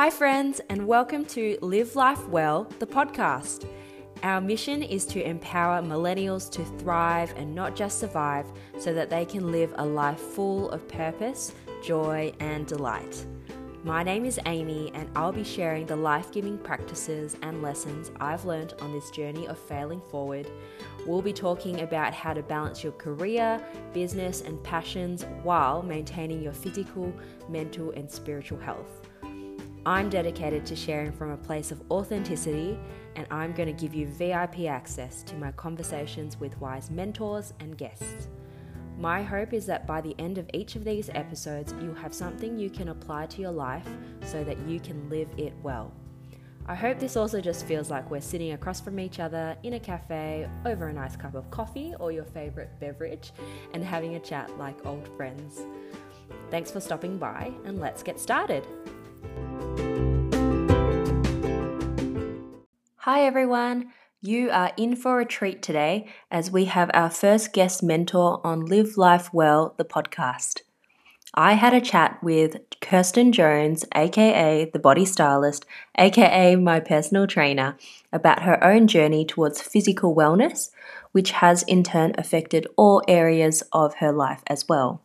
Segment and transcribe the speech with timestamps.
[0.00, 3.68] Hi, friends, and welcome to Live Life Well, the podcast.
[4.22, 8.46] Our mission is to empower millennials to thrive and not just survive
[8.78, 11.52] so that they can live a life full of purpose,
[11.84, 13.26] joy, and delight.
[13.84, 18.46] My name is Amy, and I'll be sharing the life giving practices and lessons I've
[18.46, 20.50] learned on this journey of failing forward.
[21.04, 23.62] We'll be talking about how to balance your career,
[23.92, 27.12] business, and passions while maintaining your physical,
[27.50, 29.09] mental, and spiritual health.
[29.86, 32.78] I'm dedicated to sharing from a place of authenticity,
[33.16, 37.78] and I'm going to give you VIP access to my conversations with wise mentors and
[37.78, 38.28] guests.
[38.98, 42.58] My hope is that by the end of each of these episodes, you'll have something
[42.58, 43.88] you can apply to your life
[44.26, 45.94] so that you can live it well.
[46.66, 49.80] I hope this also just feels like we're sitting across from each other in a
[49.80, 53.32] cafe over a nice cup of coffee or your favorite beverage
[53.72, 55.62] and having a chat like old friends.
[56.50, 58.66] Thanks for stopping by, and let's get started.
[63.04, 67.82] Hi everyone, you are in for a treat today as we have our first guest
[67.82, 70.60] mentor on Live Life Well, the podcast.
[71.34, 75.64] I had a chat with Kirsten Jones, aka the body stylist,
[75.96, 77.76] aka my personal trainer,
[78.12, 80.70] about her own journey towards physical wellness,
[81.12, 85.02] which has in turn affected all areas of her life as well.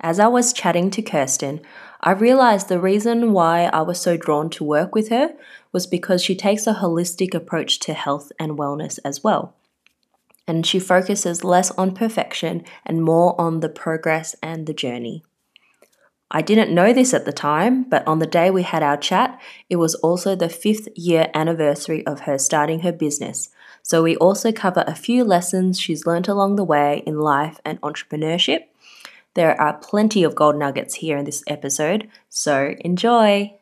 [0.00, 1.60] As I was chatting to Kirsten,
[2.00, 5.34] I realized the reason why I was so drawn to work with her
[5.72, 9.54] was because she takes a holistic approach to health and wellness as well.
[10.46, 15.24] And she focuses less on perfection and more on the progress and the journey.
[16.30, 19.40] I didn't know this at the time, but on the day we had our chat,
[19.70, 23.50] it was also the fifth year anniversary of her starting her business.
[23.82, 27.80] So we also cover a few lessons she's learnt along the way in life and
[27.80, 28.64] entrepreneurship
[29.36, 33.52] there are plenty of gold nuggets here in this episode, so enjoy!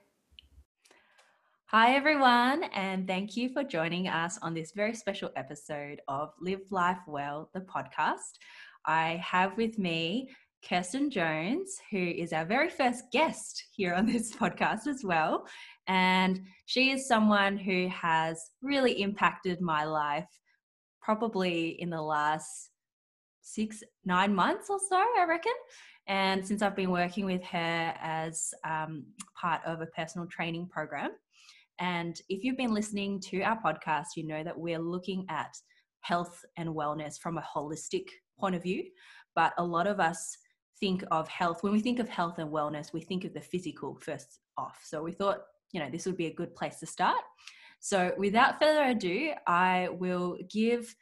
[1.66, 6.60] Hi, everyone, and thank you for joining us on this very special episode of Live
[6.70, 8.38] Life Well, the podcast.
[8.86, 10.30] I have with me
[10.66, 15.44] Kirsten Jones, who is our very first guest here on this podcast as well.
[15.88, 20.28] And she is someone who has really impacted my life
[21.02, 22.70] probably in the last
[23.44, 25.52] six, nine months or so, I reckon.
[26.08, 29.04] And since I've been working with her as um,
[29.40, 31.10] part of a personal training program.
[31.78, 35.54] And if you've been listening to our podcast, you know that we're looking at
[36.00, 38.84] health and wellness from a holistic point of view.
[39.34, 40.36] But a lot of us
[40.80, 43.98] think of health, when we think of health and wellness, we think of the physical
[44.00, 44.80] first off.
[44.84, 45.38] So we thought,
[45.72, 47.22] you know, this would be a good place to start.
[47.80, 50.94] So without further ado, I will give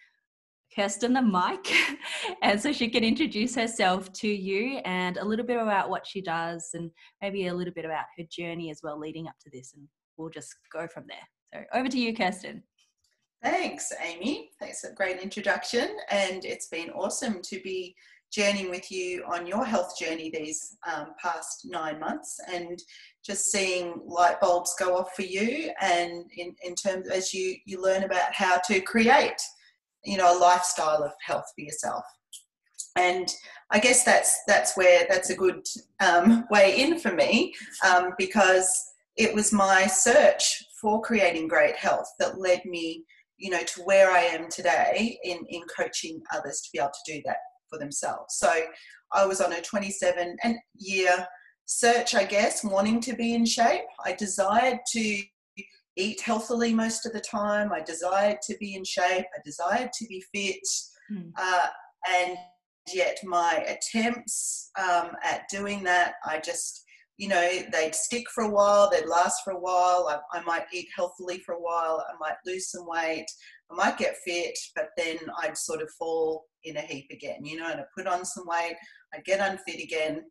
[0.75, 1.73] Kirsten the mic,
[2.43, 6.21] and so she can introduce herself to you and a little bit about what she
[6.21, 6.91] does, and
[7.21, 9.75] maybe a little bit about her journey as well leading up to this.
[9.75, 11.19] And we'll just go from there.
[11.53, 12.63] So over to you, Kirsten.
[13.43, 14.51] Thanks, Amy.
[14.61, 17.95] Thanks, for a great introduction, and it's been awesome to be
[18.33, 22.83] journeying with you on your health journey these um, past nine months and
[23.25, 27.81] just seeing light bulbs go off for you and in, in terms as you you
[27.81, 29.37] learn about how to create
[30.05, 32.05] you know a lifestyle of health for yourself.
[32.97, 33.33] And
[33.71, 35.65] i guess that's that's where that's a good
[36.01, 37.55] um, way in for me
[37.87, 38.69] um, because
[39.17, 43.05] it was my search for creating great health that led me
[43.39, 47.13] you know to where i am today in in coaching others to be able to
[47.15, 48.37] do that for themselves.
[48.37, 48.53] So
[49.13, 51.27] i was on a 27 and year
[51.65, 53.89] search i guess wanting to be in shape.
[54.05, 55.23] I desired to
[55.97, 57.73] eat healthily most of the time.
[57.73, 59.27] I desired to be in shape.
[59.35, 60.67] I desired to be fit.
[61.13, 61.33] Mm.
[61.37, 61.67] Uh,
[62.19, 62.37] and
[62.93, 66.85] yet, my attempts um, at doing that, I just,
[67.19, 70.09] you know, they'd stick for a while, they'd last for a while.
[70.09, 72.05] I, I might eat healthily for a while.
[72.09, 73.27] I might lose some weight.
[73.71, 77.59] I might get fit, but then I'd sort of fall in a heap again, you
[77.59, 78.77] know, and I put on some weight,
[79.15, 80.23] I'd get unfit again.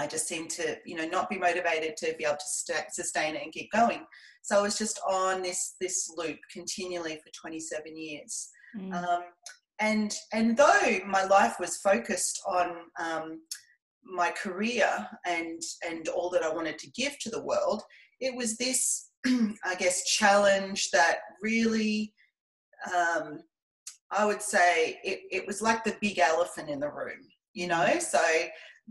[0.00, 3.36] I just seemed to, you know, not be motivated to be able to st- sustain
[3.36, 4.04] it and keep going.
[4.42, 8.48] So I was just on this this loop continually for 27 years.
[8.78, 8.94] Mm.
[8.94, 9.22] Um,
[9.78, 13.40] and and though my life was focused on um,
[14.02, 14.88] my career
[15.26, 17.82] and and all that I wanted to give to the world,
[18.20, 22.14] it was this, I guess, challenge that really.
[22.96, 23.40] Um,
[24.12, 27.20] I would say it, it was like the big elephant in the room,
[27.52, 27.86] you know.
[27.86, 28.00] Mm.
[28.02, 28.20] So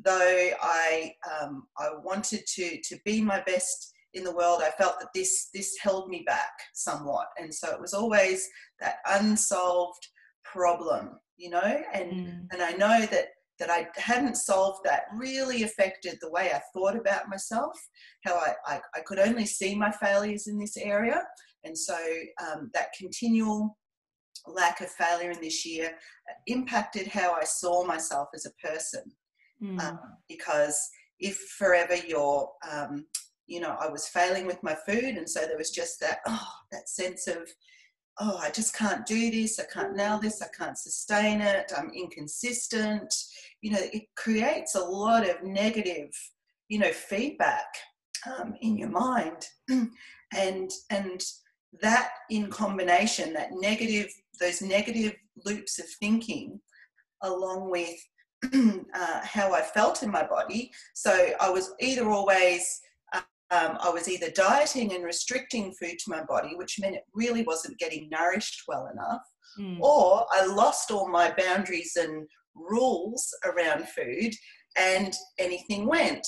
[0.04, 5.00] though I um, I wanted to to be my best in the world, I felt
[5.00, 8.48] that this this held me back somewhat, and so it was always
[8.80, 10.07] that unsolved
[10.44, 11.81] problem, you know.
[11.94, 12.48] And mm.
[12.51, 13.30] and I know that
[13.60, 17.78] that I hadn't solved that really affected the way I thought about myself,
[18.24, 21.22] how I, I, I could only see my failures in this area.
[21.66, 21.98] And so
[22.42, 23.78] um, that continual
[24.48, 25.92] lack of failure in this year
[26.48, 29.04] impacted how I saw myself as a person.
[29.64, 29.80] Mm.
[29.82, 30.90] Um, because
[31.20, 33.06] if forever you're, um,
[33.48, 36.48] you know, I was failing with my food, and so there was just that, oh,
[36.72, 37.50] that sense of,
[38.20, 41.92] oh, I just can't do this, I can't nail this, I can't sustain it, I'm
[41.94, 43.14] inconsistent.
[43.62, 46.10] You know, it creates a lot of negative,
[46.68, 47.66] you know, feedback
[48.28, 49.46] um, in your mind,
[50.36, 51.24] and and
[51.82, 54.08] that in combination, that negative,
[54.40, 55.16] those negative
[55.46, 56.60] loops of thinking,
[57.22, 57.96] along with
[58.54, 60.72] uh, how I felt in my body.
[60.94, 62.82] So I was either always
[63.52, 67.42] um, I was either dieting and restricting food to my body, which meant it really
[67.44, 69.22] wasn't getting nourished well enough,
[69.60, 69.80] mm.
[69.80, 74.34] or I lost all my boundaries and rules around food
[74.78, 76.26] and anything went.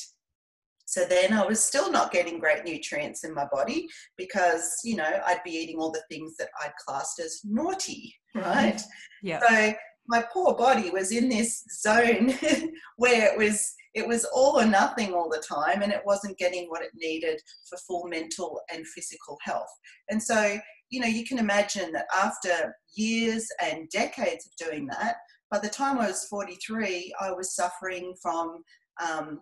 [0.86, 3.88] So then I was still not getting great nutrients in my body
[4.18, 8.82] because, you know, I'd be eating all the things that I'd classed as naughty, right?
[9.22, 9.40] yeah.
[9.48, 9.74] So
[10.08, 12.34] my poor body was in this zone
[12.98, 16.68] where it was it was all or nothing all the time and it wasn't getting
[16.70, 17.40] what it needed
[17.70, 19.72] for full mental and physical health
[20.10, 20.58] and so
[20.90, 25.16] you know you can imagine that after years and decades of doing that
[25.50, 28.64] by the time i was 43 i was suffering from
[29.06, 29.40] um,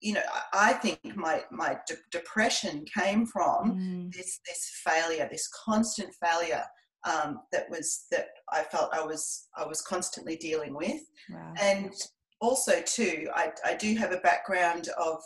[0.00, 4.12] you know i think my my de- depression came from mm.
[4.14, 6.64] this this failure this constant failure
[7.04, 11.00] um, that was that I felt I was I was constantly dealing with,
[11.30, 11.54] wow.
[11.60, 11.92] and
[12.40, 15.18] also too I, I do have a background of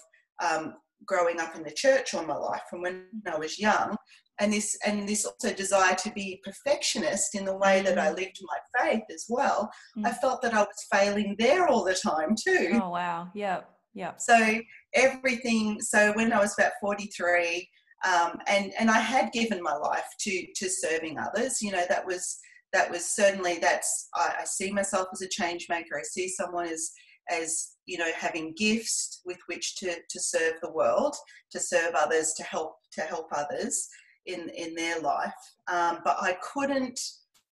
[0.44, 0.75] um,
[1.06, 3.97] growing up in the church all my life from when I was young,
[4.41, 8.17] and this and this also desire to be perfectionist in the way that I mm.
[8.17, 9.71] lived my faith as well.
[9.99, 10.06] Mm.
[10.06, 12.81] I felt that I was failing there all the time too.
[12.82, 13.62] Oh wow, yeah,
[13.94, 14.12] yeah.
[14.17, 14.61] So
[14.94, 15.81] everything.
[15.81, 17.69] So when I was about forty three.
[18.06, 21.62] Um, and and I had given my life to to serving others.
[21.62, 22.39] You know that was
[22.73, 25.99] that was certainly that's I, I see myself as a change maker.
[25.99, 26.91] I see someone as
[27.31, 31.17] as you know having gifts with which to to serve the world,
[31.53, 33.89] to serve others, to help to help others
[34.27, 35.33] in in their life.
[35.73, 37.00] Um, but I couldn't.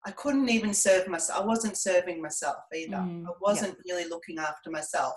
[0.06, 1.42] I couldn't even serve myself.
[1.42, 2.96] I wasn't serving myself either.
[2.96, 5.12] Mm, I wasn't really looking after myself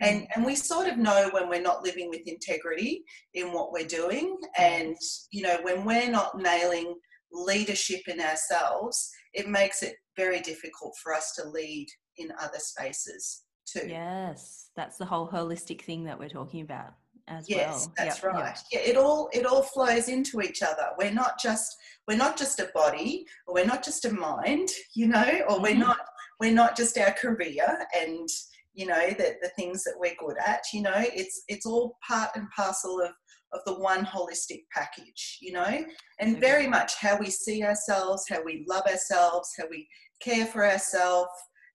[0.00, 3.04] and and we sort of know when we're not living with integrity
[3.34, 4.96] in what we're doing and
[5.30, 6.94] you know when we're not nailing
[7.32, 11.86] leadership in ourselves it makes it very difficult for us to lead
[12.18, 16.94] in other spaces too yes that's the whole holistic thing that we're talking about
[17.26, 18.44] as yes, well that's yep, right.
[18.44, 18.58] Yep.
[18.84, 20.88] Yeah, it all it all flows into each other.
[20.98, 21.74] We're not just
[22.06, 25.70] we're not just a body, or we're not just a mind, you know, or we're
[25.70, 25.80] mm-hmm.
[25.80, 26.00] not
[26.38, 28.28] we're not just our career and
[28.74, 32.30] you know the, the things that we're good at you know it's it's all part
[32.34, 33.12] and parcel of
[33.52, 35.84] of the one holistic package you know
[36.20, 39.86] and very much how we see ourselves how we love ourselves how we
[40.20, 41.30] care for ourselves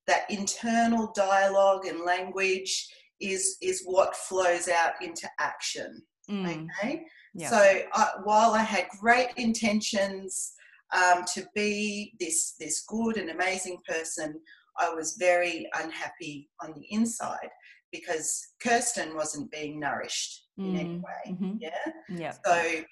[0.08, 2.88] that internal dialogue and language
[3.22, 6.68] is is what flows out into action mm.
[6.82, 7.04] okay
[7.34, 7.50] yeah.
[7.50, 10.54] so I, while i had great intentions
[10.92, 14.40] um, to be this this good and amazing person
[14.80, 17.50] I was very unhappy on the inside
[17.92, 20.70] because Kirsten wasn't being nourished mm.
[20.70, 21.32] in any mm, way.
[21.32, 21.54] Mm-hmm.
[21.60, 21.70] Yeah.
[22.10, 22.34] Yeah.
[22.46, 22.84] So,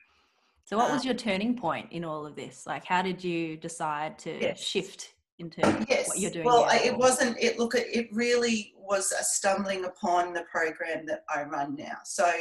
[0.65, 2.63] so what was um, your turning point in all of this?
[2.65, 4.61] Like, how did you decide to yes.
[4.61, 6.07] shift into yes.
[6.07, 6.45] what you're doing?
[6.45, 7.37] Well, it wasn't.
[7.39, 7.73] It look.
[7.75, 11.97] It really was a stumbling upon the program that I run now.
[12.05, 12.31] So.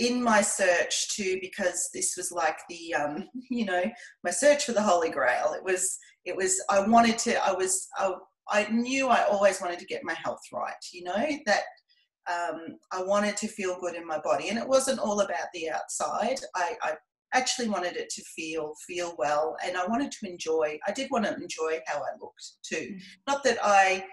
[0.00, 3.82] In my search too because this was like the, um, you know,
[4.22, 5.54] my search for the Holy Grail.
[5.56, 6.62] It was, it was.
[6.70, 7.44] I wanted to.
[7.44, 7.88] I was.
[7.96, 8.12] I,
[8.50, 11.62] I knew I always wanted to get my health right, you know, that
[12.30, 14.48] um, I wanted to feel good in my body.
[14.48, 16.38] And it wasn't all about the outside.
[16.54, 16.92] I, I
[17.34, 21.26] actually wanted it to feel feel well and I wanted to enjoy I did want
[21.26, 22.94] to enjoy how I looked too.
[22.94, 23.00] Mm.
[23.26, 24.04] Not that I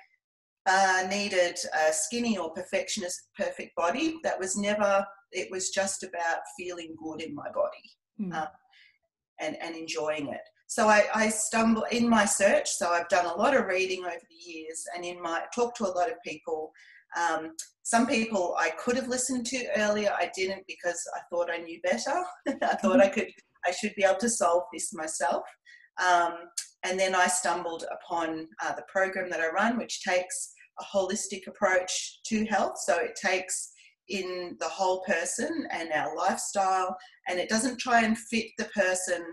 [0.66, 4.18] uh, needed a skinny or perfectionist perfect body.
[4.24, 7.90] That was never it was just about feeling good in my body
[8.20, 8.36] mm.
[8.36, 8.48] um,
[9.40, 10.42] and, and enjoying it.
[10.68, 12.70] So I, I stumble in my search.
[12.70, 15.86] So I've done a lot of reading over the years, and in my talk to
[15.86, 16.72] a lot of people.
[17.18, 17.52] Um,
[17.84, 21.80] some people I could have listened to earlier, I didn't because I thought I knew
[21.82, 22.24] better.
[22.64, 23.30] I thought I could,
[23.66, 25.44] I should be able to solve this myself.
[26.04, 26.34] Um,
[26.84, 31.48] and then I stumbled upon uh, the program that I run, which takes a holistic
[31.48, 32.78] approach to health.
[32.84, 33.72] So it takes
[34.10, 36.96] in the whole person and our lifestyle,
[37.28, 39.24] and it doesn't try and fit the person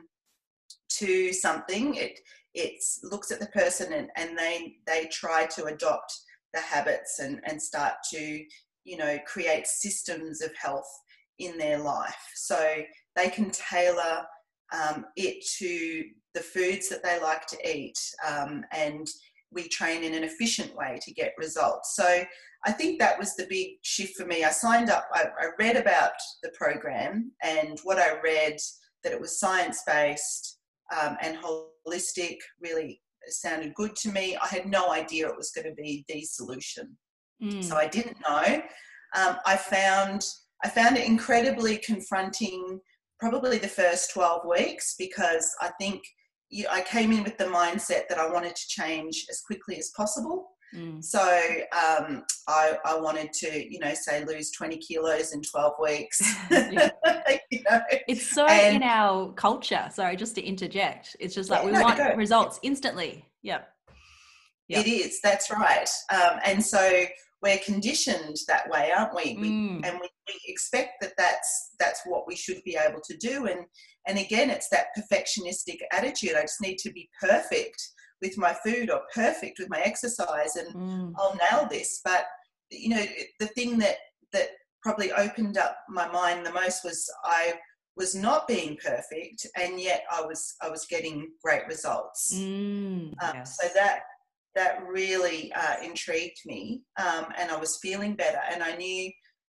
[0.99, 2.19] to something, it
[2.55, 6.13] it looks at the person and, and they they try to adopt
[6.53, 8.45] the habits and, and start to,
[8.85, 10.91] you know, create systems of health
[11.39, 12.31] in their life.
[12.35, 12.83] So
[13.17, 14.25] they can tailor
[14.73, 19.07] um, it to the foods that they like to eat um, and
[19.51, 21.95] we train in an efficient way to get results.
[21.95, 22.25] So
[22.65, 24.45] I think that was the big shift for me.
[24.45, 28.57] I signed up, I, I read about the program, and what I read
[29.03, 30.59] that it was science based
[31.01, 34.37] um, and holistic really sounded good to me.
[34.37, 36.97] I had no idea it was going to be the solution,
[37.43, 37.63] mm.
[37.63, 38.63] so I didn't know.
[39.17, 40.25] Um, I found
[40.65, 42.81] I found it incredibly confronting,
[43.21, 46.03] probably the first twelve weeks, because I think
[46.71, 50.49] I came in with the mindset that I wanted to change as quickly as possible.
[50.75, 51.05] Mm.
[51.05, 56.21] So um, I, I, wanted to, you know, say lose 20 kilos in 12 weeks.
[56.51, 57.81] you know?
[58.09, 59.89] It's so and, in our culture.
[59.93, 61.15] Sorry, just to interject.
[61.21, 62.15] It's just like yeah, we no, want go.
[62.17, 63.25] results instantly.
[63.43, 63.63] Yeah.
[64.69, 64.87] Yep.
[64.87, 65.21] It is.
[65.23, 65.89] That's right.
[66.11, 67.05] Um, and so
[67.43, 69.37] we're conditioned that way, aren't we?
[69.39, 69.85] we mm.
[69.85, 73.47] And we, we expect that that's that's what we should be able to do.
[73.47, 73.67] And
[74.07, 76.35] and again, it's that perfectionistic attitude.
[76.37, 77.83] I just need to be perfect
[78.23, 81.13] with my food or perfect with my exercise and mm.
[81.19, 82.01] I'll nail this.
[82.05, 82.25] But
[82.71, 83.05] you know,
[83.41, 83.97] the thing that
[84.33, 84.49] that
[84.83, 87.55] probably opened up my mind the most was I
[87.97, 92.33] was not being perfect and yet I was I was getting great results.
[92.35, 93.59] Mm, um, yes.
[93.61, 94.01] So that
[94.55, 99.11] that really uh, intrigued me um, and I was feeling better and I knew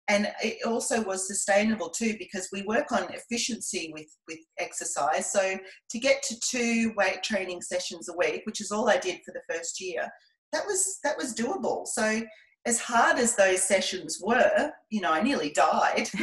[0.09, 5.59] and it also was sustainable too because we work on efficiency with with exercise so
[5.91, 9.33] to get to two weight training sessions a week which is all i did for
[9.33, 10.09] the first year
[10.53, 12.23] that was that was doable so
[12.67, 16.09] as hard as those sessions were you know i nearly died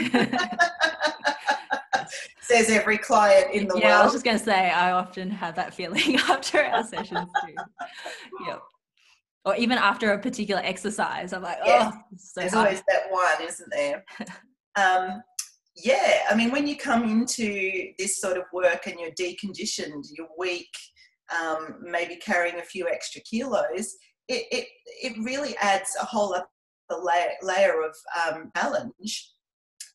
[2.41, 4.01] says every client in the yeah, world.
[4.01, 7.55] I was just going to say, I often have that feeling after our sessions too.
[8.45, 8.61] yep
[9.45, 11.93] or even after a particular exercise, I'm like, yes.
[11.93, 12.67] oh, so there's hard.
[12.67, 14.05] always that one, isn't there?
[14.75, 15.21] um,
[15.75, 20.27] yeah, I mean, when you come into this sort of work and you're deconditioned, you're
[20.37, 20.69] weak,
[21.37, 23.95] um, maybe carrying a few extra kilos,
[24.29, 24.67] it, it,
[25.01, 26.45] it really adds a whole other
[27.01, 27.95] layer, layer of
[28.27, 29.31] um, challenge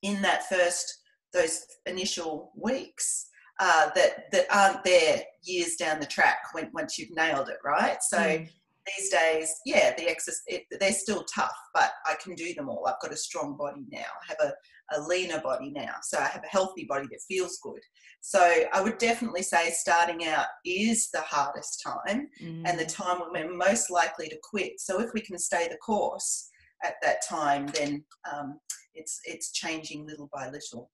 [0.02, 1.00] in that first,
[1.32, 3.26] those initial weeks.
[3.60, 7.98] Uh, that that aren't there years down the track when once you've nailed it, right?
[8.02, 8.48] So mm
[8.96, 12.86] these days, yeah, the exercise, they're still tough, but I can do them all.
[12.86, 13.98] I've got a strong body now.
[13.98, 15.94] I have a, a leaner body now.
[16.02, 17.80] So I have a healthy body that feels good.
[18.20, 18.40] So
[18.72, 22.62] I would definitely say starting out is the hardest time mm.
[22.66, 22.94] and the mm.
[22.94, 24.80] time when we're most likely to quit.
[24.80, 26.50] So if we can stay the course
[26.84, 28.58] at that time, then um,
[28.94, 30.90] it's it's changing little by little.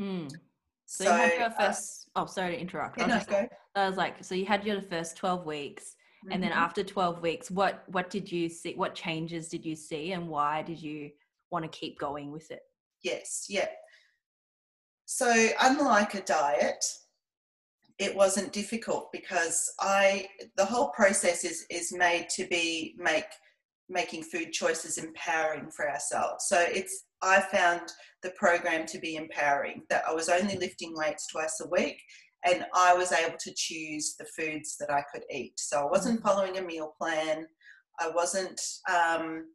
[0.00, 0.30] Mm.
[0.86, 2.10] So, so, you had your uh, first.
[2.14, 2.98] Uh, oh, sorry to interrupt.
[2.98, 3.48] Yeah, no, go.
[3.74, 5.96] I was like, so you had your first twelve weeks,
[6.30, 6.58] and then mm-hmm.
[6.58, 10.62] after 12 weeks what what did you see what changes did you see and why
[10.62, 11.10] did you
[11.50, 12.60] want to keep going with it?
[13.02, 13.68] Yes yeah
[15.04, 16.82] so unlike a diet
[17.98, 20.26] it wasn't difficult because i
[20.56, 23.26] the whole process is is made to be make
[23.88, 26.46] making food choices empowering for ourselves.
[26.48, 27.82] So it's i found
[28.22, 31.98] the program to be empowering that i was only lifting weights twice a week
[32.44, 35.58] and I was able to choose the foods that I could eat.
[35.58, 36.22] So I wasn't mm.
[36.22, 37.46] following a meal plan.
[37.98, 38.60] I wasn't.
[38.92, 39.46] Um,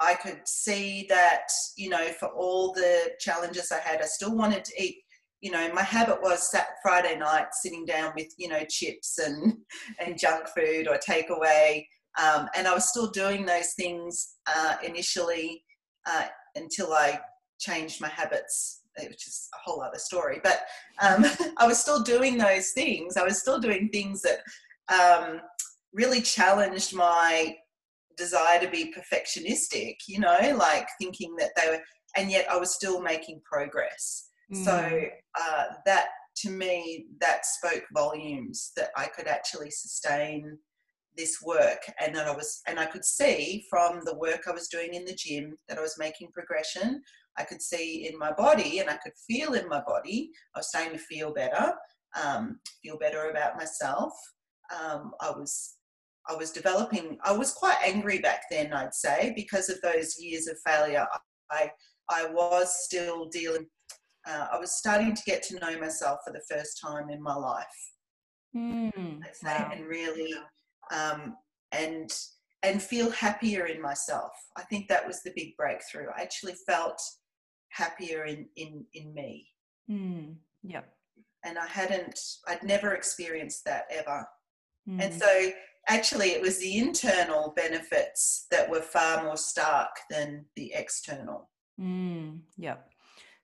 [0.00, 4.64] I could see that you know for all the challenges I had, I still wanted
[4.64, 4.98] to eat.
[5.40, 9.54] You know, my habit was sat Friday night sitting down with you know chips and
[10.04, 11.86] and junk food or takeaway,
[12.20, 15.62] um, and I was still doing those things uh, initially
[16.06, 17.20] uh, until I
[17.58, 20.40] changed my habits which is a whole other story.
[20.42, 20.60] But
[21.00, 21.24] um,
[21.58, 23.16] I was still doing those things.
[23.16, 24.40] I was still doing things that
[24.92, 25.40] um,
[25.92, 27.54] really challenged my
[28.16, 31.80] desire to be perfectionistic, you know, like thinking that they were,
[32.16, 34.28] and yet I was still making progress.
[34.52, 34.64] Mm.
[34.64, 35.00] So
[35.40, 36.06] uh, that
[36.38, 40.58] to me, that spoke volumes that I could actually sustain
[41.16, 44.68] this work and that I was and I could see from the work I was
[44.68, 47.02] doing in the gym that I was making progression
[47.38, 50.30] I could see in my body and I could feel in my body.
[50.54, 51.74] I was starting to feel better,
[52.22, 54.12] um, feel better about myself.
[54.72, 55.76] Um, I was
[56.28, 57.18] I was developing.
[57.22, 61.06] I was quite angry back then, I'd say, because of those years of failure.
[61.50, 61.70] I
[62.08, 63.66] I was still dealing.
[64.26, 67.34] Uh, I was starting to get to know myself for the first time in my
[67.34, 67.66] life,
[68.56, 69.70] mm, wow.
[69.72, 70.32] and really,
[70.90, 71.36] um,
[71.72, 72.10] and
[72.62, 74.32] and feel happier in myself.
[74.56, 76.06] I think that was the big breakthrough.
[76.16, 76.98] I actually felt
[77.74, 79.46] happier in in in me
[79.90, 80.82] mm, yeah
[81.44, 84.26] and i hadn't i'd never experienced that ever
[84.88, 85.02] mm.
[85.02, 85.50] and so
[85.88, 91.50] actually it was the internal benefits that were far more stark than the external.
[91.80, 92.88] Mm, yep.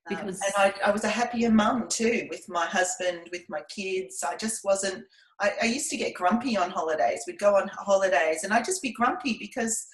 [0.09, 3.43] Um, because um, and I, I, was a happier mum too with my husband, with
[3.49, 4.23] my kids.
[4.27, 5.03] I just wasn't.
[5.39, 7.23] I, I, used to get grumpy on holidays.
[7.27, 9.85] We'd go on holidays, and I'd just be grumpy because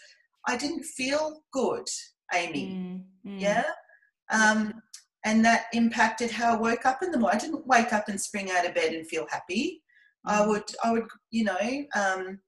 [0.48, 1.88] I didn't feel good,
[2.34, 2.68] Amy.
[2.68, 3.42] Mm, mm.
[3.42, 3.66] Yeah.
[4.32, 4.74] Um,
[5.26, 7.40] and that impacted how I woke up in the morning.
[7.40, 9.82] I didn't wake up and spring out of bed and feel happy.
[10.26, 10.48] I mm.
[10.48, 12.40] would, I would, you know, um,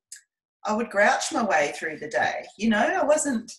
[0.65, 2.45] I would grouch my way through the day.
[2.57, 3.51] You know, I wasn't.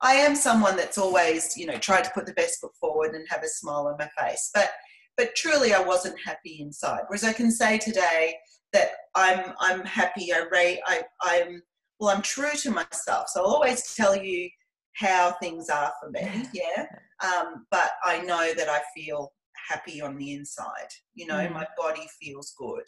[0.00, 3.24] I am someone that's always, you know, tried to put the best foot forward and
[3.30, 4.50] have a smile on my face.
[4.52, 4.70] But,
[5.16, 7.02] but truly, I wasn't happy inside.
[7.06, 8.34] Whereas I can say today
[8.72, 10.32] that I'm, I'm happy.
[10.32, 10.80] I rate.
[10.86, 11.62] I, I'm,
[12.00, 13.28] well, I'm true to myself.
[13.28, 14.50] So I'll always tell you
[14.94, 16.44] how things are for me.
[16.52, 16.86] Yeah.
[17.22, 19.32] Um, but I know that I feel
[19.68, 20.88] happy on the inside.
[21.14, 21.52] You know, mm.
[21.52, 22.84] my body feels good.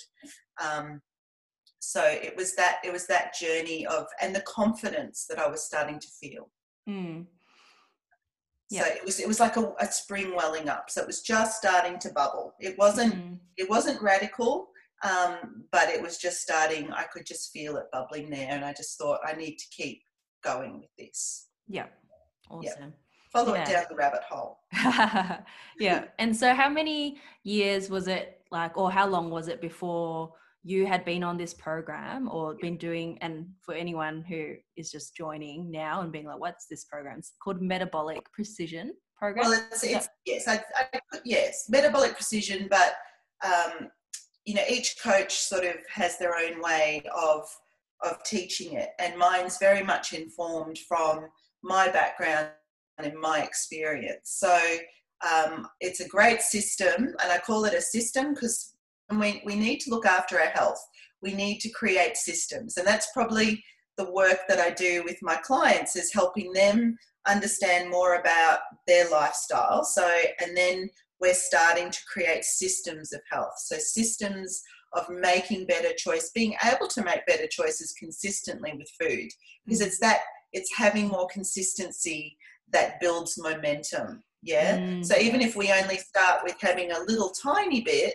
[0.62, 1.00] Um,
[1.78, 5.62] so it was that it was that journey of and the confidence that I was
[5.62, 6.50] starting to feel.
[6.88, 7.26] Mm.
[8.72, 10.90] So it was it was like a, a, spring welling up.
[10.90, 12.54] So it was just starting to bubble.
[12.58, 13.38] It wasn't mm.
[13.56, 14.68] it wasn't radical,
[15.04, 16.90] um, but it was just starting.
[16.90, 20.02] I could just feel it bubbling there, and I just thought I need to keep
[20.42, 21.48] going with this.
[21.68, 21.86] Yeah,
[22.50, 22.72] awesome.
[22.80, 22.86] Yeah
[23.34, 23.62] follow yeah.
[23.62, 24.60] it down the rabbit hole.
[25.78, 26.04] yeah.
[26.18, 30.86] And so, how many years was it like, or how long was it before you
[30.86, 33.18] had been on this program or been doing?
[33.20, 37.18] And for anyone who is just joining now and being like, what's this program?
[37.18, 39.50] It's called Metabolic Precision Program.
[39.50, 42.94] Well, it's, it's yes, I, I, yes, Metabolic Precision, but
[43.44, 43.88] um,
[44.44, 47.42] you know, each coach sort of has their own way of
[48.02, 51.26] of teaching it, and mine's very much informed from
[51.64, 52.48] my background
[52.98, 54.36] and in my experience.
[54.38, 54.56] So
[55.28, 58.74] um, it's a great system, and I call it a system because
[59.10, 60.84] we, we need to look after our health.
[61.22, 63.64] We need to create systems, and that's probably
[63.96, 69.08] the work that I do with my clients is helping them understand more about their
[69.08, 69.84] lifestyle.
[69.84, 70.06] So,
[70.40, 73.54] and then we're starting to create systems of health.
[73.56, 79.30] So, systems of making better choice, being able to make better choices consistently with food,
[79.64, 80.20] because it's that
[80.54, 82.38] it's having more consistency
[82.72, 84.22] that builds momentum.
[84.42, 84.78] Yeah.
[84.78, 85.04] Mm.
[85.04, 88.14] So even if we only start with having a little tiny bit,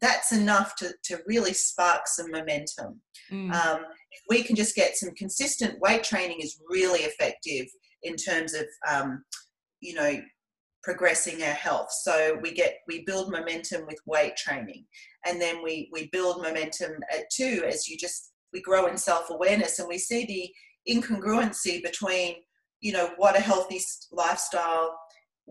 [0.00, 3.00] that's enough to, to really spark some momentum.
[3.30, 3.52] Mm.
[3.52, 7.66] Um, if we can just get some consistent weight training is really effective
[8.02, 9.24] in terms of, um,
[9.80, 10.20] you know,
[10.82, 11.90] progressing our health.
[12.02, 14.86] So we get we build momentum with weight training,
[15.26, 19.30] and then we we build momentum at too as you just we grow in self
[19.30, 20.50] awareness, and we see the
[20.90, 22.36] incongruency between
[22.80, 24.96] you know what a healthy lifestyle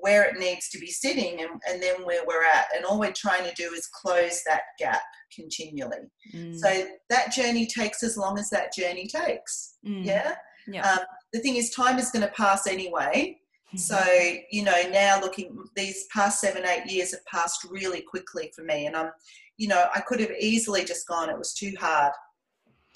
[0.01, 2.67] where it needs to be sitting and, and then where we're at.
[2.75, 5.01] And all we're trying to do is close that gap
[5.33, 5.97] continually.
[6.33, 6.57] Mm.
[6.57, 9.75] so that journey takes as long as that journey takes.
[9.85, 10.05] Mm.
[10.05, 10.35] yeah?
[10.67, 10.89] Yeah.
[10.89, 10.99] Um,
[11.33, 13.37] the thing is time is going to pass anyway.
[13.69, 13.77] Mm-hmm.
[13.77, 14.03] so
[14.49, 18.87] you know now looking these past seven eight years have passed really quickly for me.
[18.87, 19.11] And i'm
[19.57, 21.29] you know i could have easily just gone.
[21.29, 22.11] It was too hard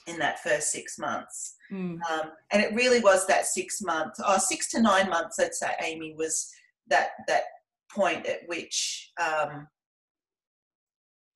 [0.07, 1.97] in that first six months Mm.
[2.11, 5.55] Um, and it really was that six months, or oh, six to nine months, I'd
[5.55, 6.51] say, Amy, was
[6.87, 7.43] that that
[7.91, 9.67] point at which um,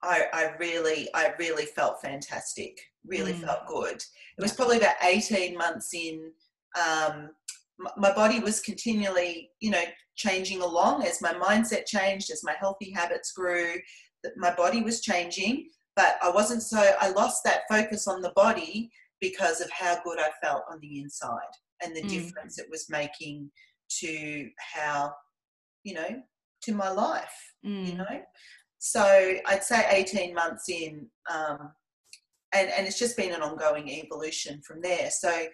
[0.02, 2.78] I, I, really, I really felt fantastic.
[3.04, 3.40] Really mm.
[3.40, 3.96] felt good.
[3.96, 6.30] It was probably about eighteen months in.
[6.78, 7.30] Um,
[7.96, 9.84] my body was continually, you know,
[10.16, 13.74] changing along as my mindset changed, as my healthy habits grew.
[14.22, 16.92] That my body was changing, but I wasn't so.
[17.00, 18.90] I lost that focus on the body
[19.20, 21.38] because of how good I felt on the inside
[21.82, 22.08] and the mm.
[22.08, 23.50] difference it was making
[24.00, 25.12] to how,
[25.84, 26.22] you know,
[26.62, 27.86] to my life, mm.
[27.86, 28.22] you know.
[28.78, 29.02] So
[29.46, 31.72] I'd say 18 months in, um,
[32.52, 35.10] and, and it's just been an ongoing evolution from there.
[35.10, 35.46] So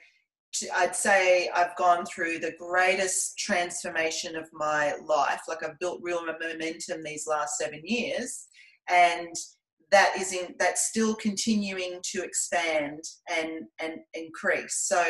[0.75, 5.43] I'd say I've gone through the greatest transformation of my life.
[5.49, 8.47] Like I've built real momentum these last seven years.
[8.89, 9.35] And
[9.91, 14.77] that is in that's still continuing to expand and and increase.
[14.87, 15.03] So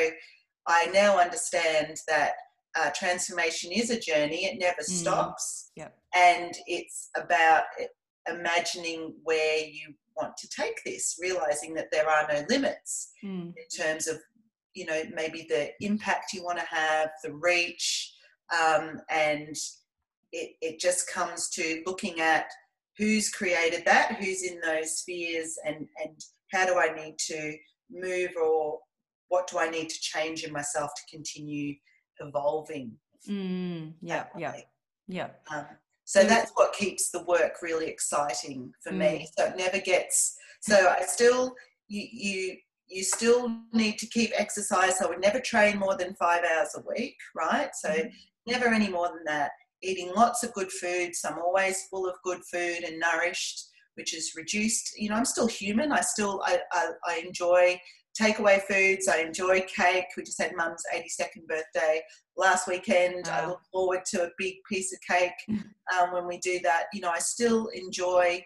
[0.66, 2.32] I now understand that
[2.76, 4.84] uh, transformation is a journey; it never mm.
[4.84, 5.70] stops.
[5.76, 5.96] Yep.
[6.14, 7.64] And it's about
[8.28, 13.52] imagining where you want to take this, realizing that there are no limits mm.
[13.56, 14.18] in terms of
[14.74, 18.12] you know maybe the impact you want to have, the reach,
[18.52, 19.56] um, and
[20.32, 22.46] it, it just comes to looking at
[22.98, 26.20] who's created that, who's in those spheres, and and
[26.52, 27.57] how do I need to
[27.90, 28.78] move or
[29.28, 31.74] what do I need to change in myself to continue
[32.20, 32.92] evolving?
[33.28, 34.54] Mm, yeah, yeah,
[35.09, 35.28] yeah.
[35.50, 35.66] Um,
[36.04, 38.98] so that's what keeps the work really exciting for mm.
[38.98, 39.28] me.
[39.37, 40.37] So it never gets.
[40.61, 41.54] So I still
[41.88, 45.00] you you you still need to keep exercise.
[45.00, 47.70] I would never train more than five hours a week, right?
[47.74, 48.09] So mm-hmm.
[48.46, 49.52] never any more than that.
[49.85, 51.20] Eating lots of good foods.
[51.25, 54.99] I'm always full of good food and nourished, which is reduced.
[54.99, 55.92] You know, I'm still human.
[55.92, 57.79] I still I, I, I enjoy
[58.20, 59.09] takeaway foods.
[59.09, 60.07] I enjoy cake.
[60.16, 62.03] We just had mum's 82nd birthday
[62.37, 63.27] last weekend.
[63.27, 63.33] Wow.
[63.33, 65.61] I look forward to a big piece of cake
[66.01, 66.85] um, when we do that.
[66.92, 68.44] You know, I still enjoy.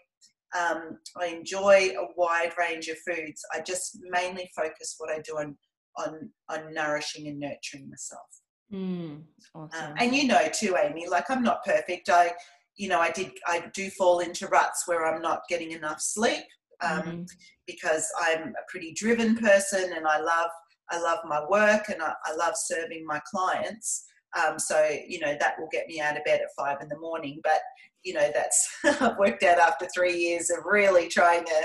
[0.59, 3.43] Um, I enjoy a wide range of foods.
[3.55, 5.57] I just mainly focus what I do on
[5.99, 8.27] on on nourishing and nurturing myself.
[8.73, 9.23] Mm,
[9.55, 9.87] awesome.
[9.87, 11.09] um, and you know too, Amy.
[11.09, 12.11] Like I'm not perfect.
[12.11, 12.33] I,
[12.77, 13.33] you know, I did.
[13.47, 16.45] I do fall into ruts where I'm not getting enough sleep
[16.83, 17.23] um, mm-hmm.
[17.67, 20.51] because I'm a pretty driven person and I love
[20.91, 24.05] I love my work and I, I love serving my clients.
[24.37, 26.99] Um, so you know that will get me out of bed at five in the
[26.99, 27.41] morning.
[27.43, 27.61] But
[28.05, 28.69] you know that's
[29.01, 31.63] I've worked out after three years of really trying to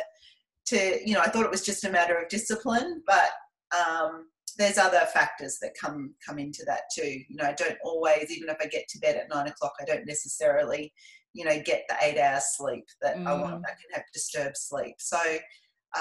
[0.68, 3.32] to you know I thought it was just a matter of discipline, but
[3.78, 7.20] um, there's other factors that come come into that too.
[7.28, 9.86] You know I don't always even if I get to bed at nine o'clock I
[9.86, 10.94] don't necessarily
[11.34, 13.28] you know get the eight hours sleep that mm.
[13.28, 13.56] I want.
[13.56, 13.66] Mm.
[13.66, 14.96] I can have disturbed sleep.
[15.00, 15.20] So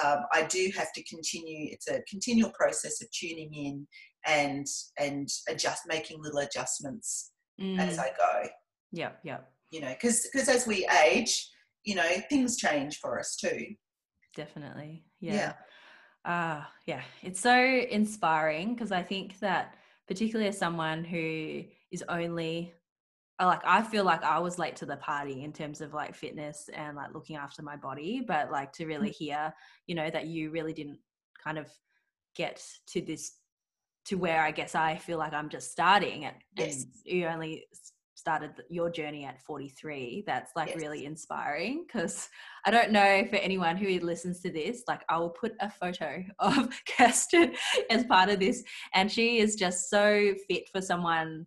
[0.03, 1.69] um, I do have to continue.
[1.71, 3.87] It's a continual process of tuning in
[4.27, 4.67] and
[4.99, 7.79] and adjust, making little adjustments mm.
[7.79, 8.49] as I go.
[8.93, 9.39] Yeah, yeah.
[9.71, 11.49] You know, because because as we age,
[11.85, 13.67] you know, things change for us too.
[14.37, 15.05] Definitely.
[15.21, 15.35] Yeah.
[15.35, 15.53] Yeah.
[16.25, 17.03] Uh, yeah.
[17.23, 19.75] It's so inspiring because I think that
[20.07, 22.75] particularly as someone who is only
[23.41, 26.69] like I feel like I was late to the party in terms of like fitness
[26.73, 29.15] and like looking after my body, but like to really mm.
[29.15, 29.55] hear,
[29.87, 30.99] you know, that you really didn't
[31.43, 31.69] kind of
[32.37, 33.33] get to this
[34.07, 36.83] to where I guess I feel like I'm just starting at, yes.
[36.83, 37.67] and you only
[38.23, 40.77] started your journey at 43 that's like yes.
[40.77, 42.29] really inspiring because
[42.65, 46.23] i don't know for anyone who listens to this like i will put a photo
[46.39, 47.53] of kirsten
[47.91, 48.63] as part of this
[48.95, 51.45] and she is just so fit for someone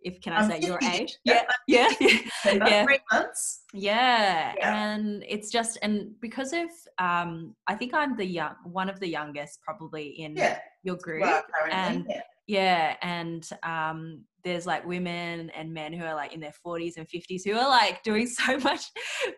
[0.00, 1.18] if can I say your age?
[1.24, 2.18] Yeah, yeah, yeah.
[2.44, 2.84] yeah.
[2.84, 3.62] Three months.
[3.72, 4.54] Yeah.
[4.56, 4.84] yeah.
[4.84, 9.08] and it's just and because of um, I think I'm the young one of the
[9.08, 10.58] youngest probably in yeah.
[10.84, 12.20] your group, well, and yeah.
[12.46, 17.08] yeah, and um, there's like women and men who are like in their 40s and
[17.08, 18.82] 50s who are like doing so much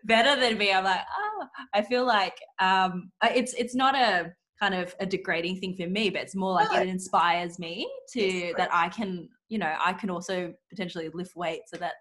[0.05, 0.73] better than me.
[0.73, 5.59] I'm like, oh, I feel like um, it's it's not a kind of a degrading
[5.59, 9.29] thing for me, but it's more like it inspires me to yes, that I can,
[9.49, 11.95] you know, I can also potentially lift weight so that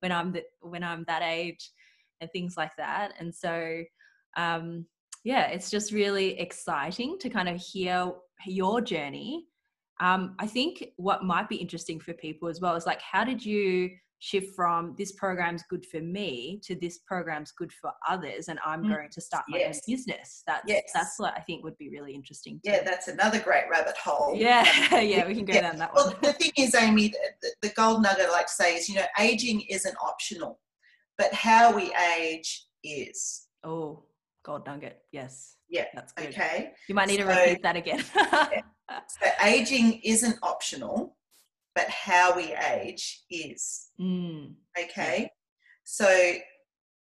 [0.00, 1.70] when I'm the, when I'm that age
[2.20, 3.12] and things like that.
[3.18, 3.82] And so,
[4.36, 4.84] um,
[5.24, 8.12] yeah, it's just really exciting to kind of hear
[8.46, 9.46] your journey.
[10.02, 13.44] Um, I think what might be interesting for people as well is like, how did
[13.44, 18.56] you shift from this program's good for me to this program's good for others and
[18.64, 18.94] i'm mm.
[18.94, 19.74] going to start my yes.
[19.78, 20.92] own business that's yes.
[20.94, 22.70] that's what i think would be really interesting too.
[22.70, 24.64] yeah that's another great rabbit hole yeah
[25.00, 25.62] yeah we can go yeah.
[25.62, 28.52] down that one well the thing is amy the, the gold nugget i like to
[28.52, 30.60] say is you know aging isn't optional
[31.18, 34.04] but how we age is oh
[34.44, 38.04] gold nugget yes yeah that's good okay you might need so, to repeat that again.
[39.08, 41.16] so aging isn't optional
[41.74, 43.88] but how we age is.
[44.00, 44.54] Mm.
[44.78, 45.30] Okay.
[45.84, 46.34] So,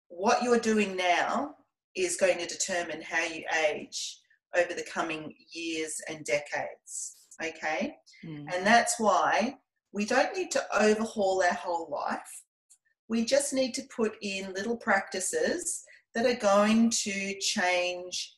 [0.09, 1.55] what you're doing now
[1.96, 4.18] is going to determine how you age
[4.57, 7.16] over the coming years and decades.
[7.42, 7.96] Okay.
[8.24, 8.46] Mm.
[8.55, 9.57] And that's why
[9.92, 12.42] we don't need to overhaul our whole life.
[13.09, 15.83] We just need to put in little practices
[16.14, 18.37] that are going to change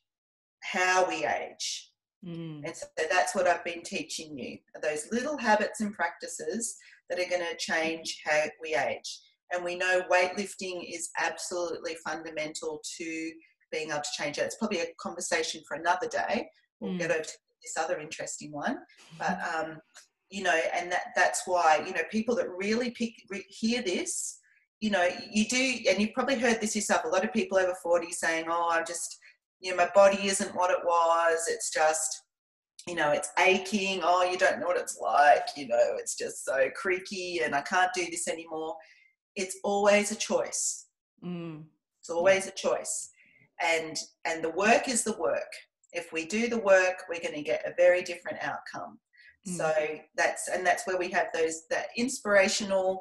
[0.62, 1.91] how we age.
[2.26, 2.64] Mm.
[2.64, 6.76] And so that's what I've been teaching you those little habits and practices
[7.10, 9.20] that are going to change how we age.
[9.52, 13.32] And we know weightlifting is absolutely fundamental to
[13.70, 14.46] being able to change that.
[14.46, 16.48] It's probably a conversation for another day.
[16.80, 16.98] We'll mm.
[16.98, 17.32] get over to
[17.62, 18.78] this other interesting one.
[19.18, 19.78] But, um,
[20.30, 24.38] you know, and that, that's why, you know, people that really pick, re- hear this,
[24.80, 27.74] you know, you do, and you've probably heard this yourself, a lot of people over
[27.82, 29.18] 40 saying, oh, I'm just,
[29.62, 31.46] you know, my body isn't what it was.
[31.48, 32.22] It's just,
[32.86, 34.00] you know, it's aching.
[34.02, 35.46] Oh, you don't know what it's like.
[35.56, 38.74] You know, it's just so creaky and I can't do this anymore.
[39.36, 40.86] It's always a choice.
[41.24, 41.62] Mm.
[42.00, 43.10] It's always a choice.
[43.64, 45.52] And and the work is the work.
[45.92, 48.98] If we do the work, we're going to get a very different outcome.
[49.48, 49.56] Mm.
[49.56, 49.72] So
[50.16, 53.00] that's and that's where we have those that inspirational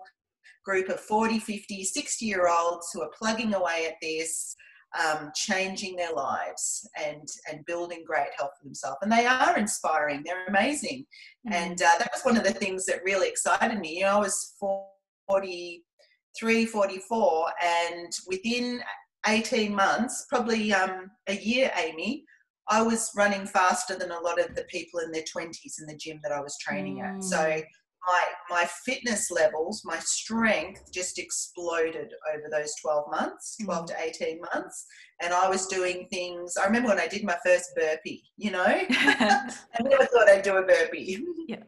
[0.63, 4.55] group of 40, 50, 60 year olds who are plugging away at this
[4.99, 8.97] um, changing their lives and and building great health for themselves.
[9.01, 10.23] And they are inspiring.
[10.25, 11.05] They're amazing.
[11.47, 11.53] Mm-hmm.
[11.53, 13.97] And uh, that was one of the things that really excited me.
[13.97, 18.81] You know, I was 43, 44, and within
[19.27, 22.25] 18 months, probably um, a year, Amy,
[22.67, 25.97] I was running faster than a lot of the people in their 20s in the
[25.97, 27.17] gym that I was training mm.
[27.17, 27.23] at.
[27.23, 27.63] So mm.
[28.07, 33.87] My my fitness levels, my strength just exploded over those 12 months, 12 mm.
[33.87, 34.85] to 18 months.
[35.21, 36.57] And I was doing things.
[36.57, 40.57] I remember when I did my first burpee, you know, I never thought I'd do
[40.57, 41.23] a burpee.
[41.47, 41.63] Yeah.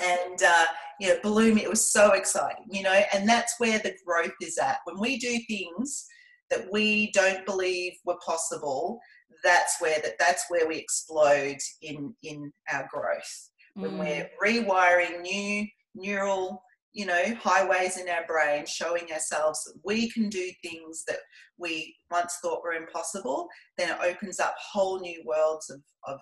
[0.00, 0.64] And uh,
[1.00, 1.62] you know, blew me.
[1.62, 4.78] It was so exciting, you know, and that's where the growth is at.
[4.84, 6.06] When we do things
[6.50, 8.98] that we don't believe were possible,
[9.44, 13.50] that's where that that's where we explode in in our growth.
[13.74, 13.98] When mm.
[13.98, 15.66] we're rewiring new
[15.96, 16.62] neural
[16.96, 21.18] you know highways in our brain showing ourselves that we can do things that
[21.58, 26.18] we once thought were impossible then it opens up whole new worlds of of,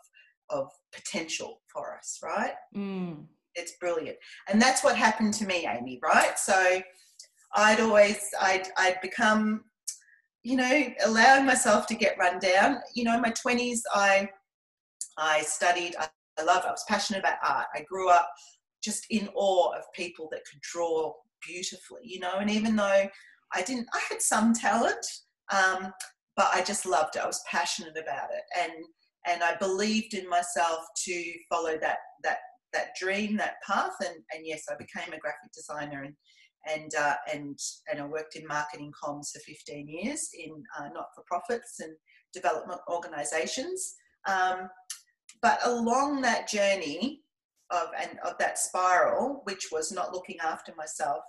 [0.51, 2.55] of potential for us right?
[2.77, 3.25] Mm.
[3.55, 4.17] it's brilliant.
[4.49, 6.37] And that's what happened to me amy right?
[6.39, 6.83] So
[7.57, 9.63] i'd always i'd i'd become
[10.43, 12.79] you know allowing myself to get run down.
[12.97, 14.29] You know in my 20s i
[15.19, 17.67] i studied i, I love i was passionate about art.
[17.77, 18.29] I grew up
[18.85, 21.13] just in awe of people that could draw
[21.47, 22.35] beautifully, you know.
[22.39, 23.09] And even though
[23.53, 25.05] I didn't, I had some talent,
[25.53, 25.93] um,
[26.37, 27.23] but I just loved it.
[27.23, 28.73] I was passionate about it, and
[29.27, 32.39] and I believed in myself to follow that that
[32.73, 33.95] that dream, that path.
[34.01, 36.15] And and yes, I became a graphic designer and.
[36.67, 37.59] And, uh, and
[37.93, 41.93] and I worked in marketing comms for 15 years in uh, not-for-profits and
[42.33, 43.97] development organisations.
[44.27, 44.71] Um,
[45.43, 47.21] but along that journey,
[47.71, 51.23] of and of that spiral, which was not looking after myself,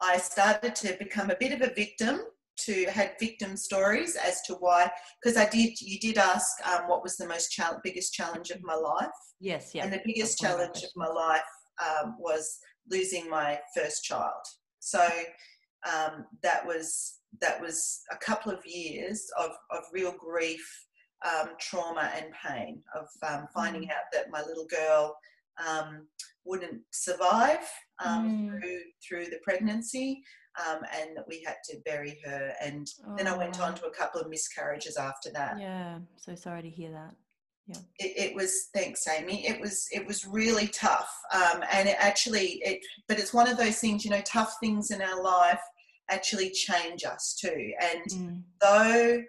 [0.00, 2.20] I started to become a bit of a victim.
[2.60, 4.90] To had victim stories as to why,
[5.22, 5.78] because I did.
[5.78, 9.10] You did ask um, what was the most challenge, biggest challenge of my life.
[9.40, 9.84] Yes, yeah.
[9.84, 11.42] And the biggest challenge of my life
[11.84, 12.58] um, was
[12.90, 14.40] losing my first child.
[14.80, 15.06] So
[15.86, 20.66] um, that was that was a couple of years of, of real grief
[21.24, 23.90] um, trauma and pain of um, finding mm.
[23.90, 25.16] out that my little girl
[25.66, 26.06] um,
[26.44, 27.66] wouldn't survive
[28.04, 28.60] um, mm.
[28.60, 30.22] through through the pregnancy,
[30.66, 32.52] um, and that we had to bury her.
[32.62, 33.14] And oh.
[33.16, 33.76] then I went on oh.
[33.76, 35.58] to a couple of miscarriages after that.
[35.58, 37.14] Yeah, so sorry to hear that.
[37.66, 37.78] Yeah.
[37.98, 39.46] It, it was thanks, Amy.
[39.46, 42.80] It was it was really tough, um, and it actually it.
[43.08, 45.60] But it's one of those things, you know, tough things in our life
[46.08, 47.72] actually change us too.
[47.80, 48.42] And mm.
[48.60, 49.22] though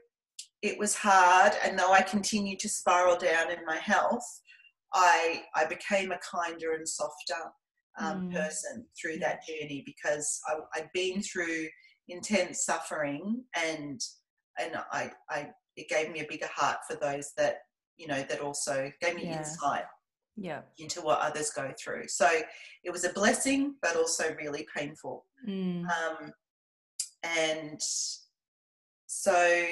[0.61, 4.25] it was hard, and though I continued to spiral down in my health,
[4.93, 7.51] I I became a kinder and softer
[7.99, 8.33] um, mm.
[8.33, 11.67] person through that journey because I, I'd been through
[12.07, 14.01] intense suffering, and
[14.59, 17.59] and I I it gave me a bigger heart for those that
[17.97, 19.39] you know that also gave me yeah.
[19.39, 19.85] insight
[20.37, 20.61] yeah.
[20.77, 22.07] into what others go through.
[22.07, 22.29] So
[22.83, 25.25] it was a blessing, but also really painful.
[25.47, 25.85] Mm.
[25.85, 26.31] Um,
[27.23, 27.79] and
[29.07, 29.63] so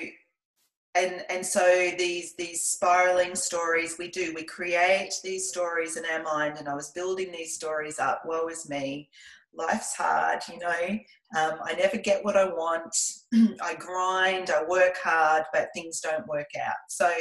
[0.95, 6.23] and and so these these spiraling stories we do we create these stories in our
[6.23, 6.57] mind.
[6.57, 8.23] And i was building these stories up.
[8.25, 9.09] Woe is me.
[9.53, 10.99] Life's hard you know?
[11.37, 12.95] Um, i never get what i want.
[13.61, 16.75] I grind i work hard but things don't work out.
[16.89, 17.11] So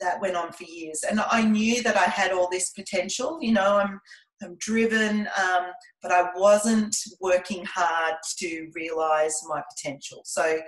[0.00, 1.04] that went on for years.
[1.08, 3.78] And i knew that i had all this potential you know?
[3.78, 4.00] I'm
[4.44, 5.66] i'm driven um,
[6.02, 10.22] but i wasn't working hard to realize my potential.
[10.24, 10.60] So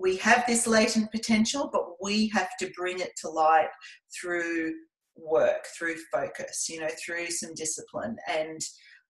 [0.00, 3.68] we have this latent potential, but we have to bring it to light
[4.18, 4.74] through
[5.16, 8.16] work, through focus, you know, through some discipline.
[8.28, 8.60] And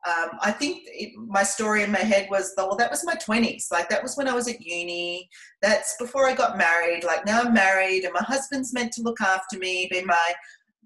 [0.06, 3.72] um, I think it, my story in my head was, well, that was my 20s.
[3.72, 5.28] Like, that was when I was at uni.
[5.62, 7.04] That's before I got married.
[7.04, 10.34] Like, now I'm married and my husband's meant to look after me, be my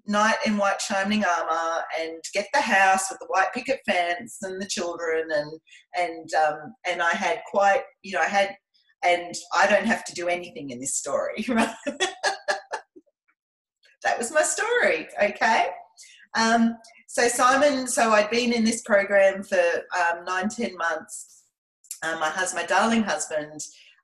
[0.07, 4.59] knight in white shining armor and get the house with the white picket fence and
[4.59, 5.59] the children and
[5.95, 8.55] and um, and I had quite you know I had
[9.03, 11.43] and I don't have to do anything in this story.
[11.47, 11.77] that
[14.17, 15.67] was my story, okay?
[16.35, 21.43] Um, so Simon, so I'd been in this program for um, nine, ten months.
[22.03, 23.59] Um, my husband, my darling husband,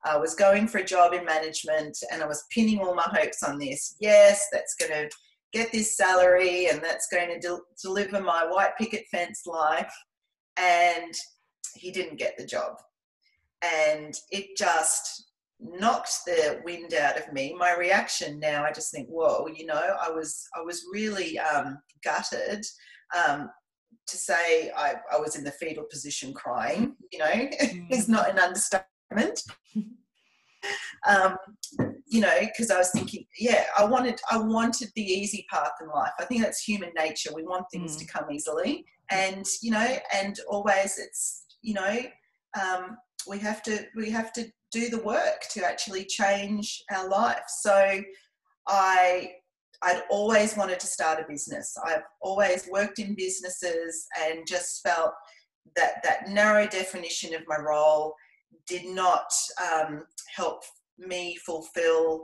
[0.05, 3.43] uh, was going for a job in management, and I was pinning all my hopes
[3.43, 3.95] on this.
[3.99, 5.09] Yes, that's going to
[5.53, 9.93] get this salary, and that's going to de- deliver my white picket fence life.
[10.57, 11.13] And
[11.75, 12.77] he didn't get the job
[13.61, 15.27] and it just
[15.59, 19.95] knocked the wind out of me my reaction now i just think whoa you know
[20.01, 22.63] i was i was really um, gutted
[23.17, 23.49] um,
[24.05, 27.87] to say I, I was in the fetal position crying you know mm.
[27.91, 29.41] is not an understatement
[31.07, 31.37] um,
[32.05, 35.87] you know because i was thinking yeah i wanted i wanted the easy path in
[35.87, 37.99] life i think that's human nature we want things mm.
[37.99, 41.97] to come easily and you know and always it's you know
[42.59, 42.97] um,
[43.29, 48.01] we have to we have to do the work to actually change our life so
[48.67, 49.31] I
[49.81, 51.77] I'd always wanted to start a business.
[51.85, 55.13] I've always worked in businesses and just felt
[55.75, 58.15] that that narrow definition of my role
[58.65, 59.31] did not
[59.71, 60.03] um,
[60.35, 60.63] help
[60.97, 62.23] me fulfill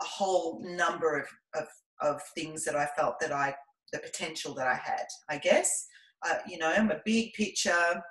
[0.00, 1.66] a whole number of, of,
[2.00, 3.54] of things that I felt that I
[3.92, 5.04] the potential that I had.
[5.28, 5.86] I guess
[6.26, 8.02] uh, you know I'm a big picture.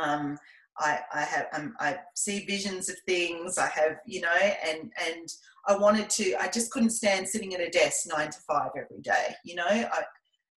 [0.00, 0.38] Um,
[0.80, 3.58] I, I have um, I see visions of things.
[3.58, 5.28] I have you know, and and
[5.66, 6.34] I wanted to.
[6.40, 9.34] I just couldn't stand sitting at a desk nine to five every day.
[9.44, 10.02] You know, I,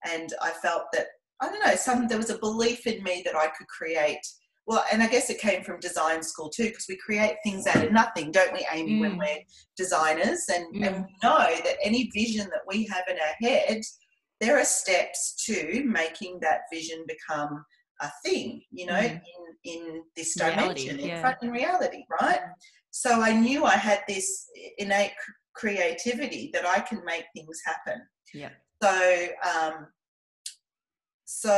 [0.05, 1.07] and I felt that
[1.41, 1.75] I don't know.
[1.75, 4.25] Some there was a belief in me that I could create.
[4.65, 7.83] Well, and I guess it came from design school too, because we create things out
[7.83, 8.93] of nothing, don't we, Amy?
[8.93, 8.99] Mm.
[9.01, 9.39] When we're
[9.75, 10.87] designers, and, mm.
[10.87, 13.81] and we know that any vision that we have in our head,
[14.39, 17.65] there are steps to making that vision become
[18.03, 18.61] a thing.
[18.71, 19.21] You know, mm
[19.65, 22.39] in this dimension, reality, in front in reality, right?
[22.91, 24.45] So I knew I had this
[24.77, 25.13] innate
[25.55, 28.01] creativity that I can make things happen.
[28.33, 28.49] Yeah.
[28.81, 29.87] So um,
[31.23, 31.51] so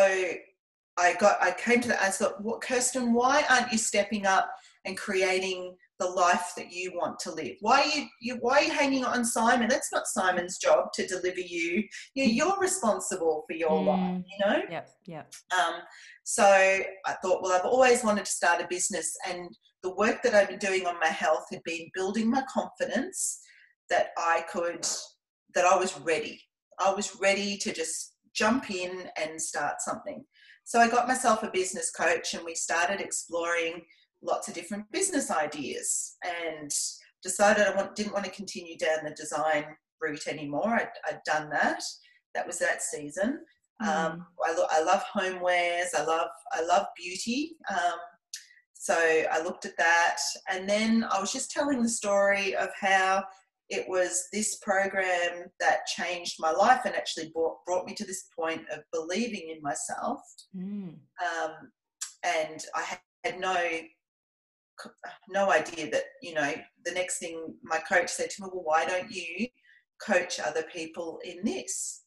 [0.98, 2.02] I got I came to that.
[2.02, 4.50] I thought, what Kirsten, why aren't you stepping up
[4.86, 7.56] and creating the life that you want to live?
[7.62, 9.70] Why are you, you why are you hanging on Simon?
[9.70, 11.84] That's not Simon's job to deliver you.
[12.16, 13.86] you you're responsible for your mm.
[13.86, 14.62] life, you know?
[14.70, 15.34] Yep, yep.
[15.58, 15.76] Um,
[16.24, 19.50] so I thought, well, I've always wanted to start a business, and
[19.84, 23.40] the work that I've been doing on my health had been building my confidence
[23.90, 24.86] that I could,
[25.54, 26.42] that I was ready.
[26.80, 30.26] I was ready to just jump in and start something.
[30.66, 33.86] So I got myself a business coach, and we started exploring
[34.26, 36.72] lots of different business ideas, and
[37.24, 39.66] decided I want, didn't want to continue down the design
[40.02, 40.76] route anymore.
[40.76, 41.82] I'd, I'd done that.
[42.34, 43.40] That was that season.
[43.82, 44.26] Um, mm.
[44.46, 45.90] I, lo- I love homewares.
[45.98, 47.56] I love I love beauty.
[47.70, 48.00] Um,
[48.74, 50.18] so I looked at that,
[50.52, 53.24] and then I was just telling the story of how
[53.70, 58.28] it was this program that changed my life and actually brought, brought me to this
[58.38, 60.20] point of believing in myself.
[60.56, 60.98] Mm.
[61.20, 61.72] Um,
[62.24, 63.58] and I had no
[65.30, 66.54] no idea that you know
[66.86, 69.48] the next thing my coach said to me, well, why don't you
[70.06, 72.06] coach other people in this?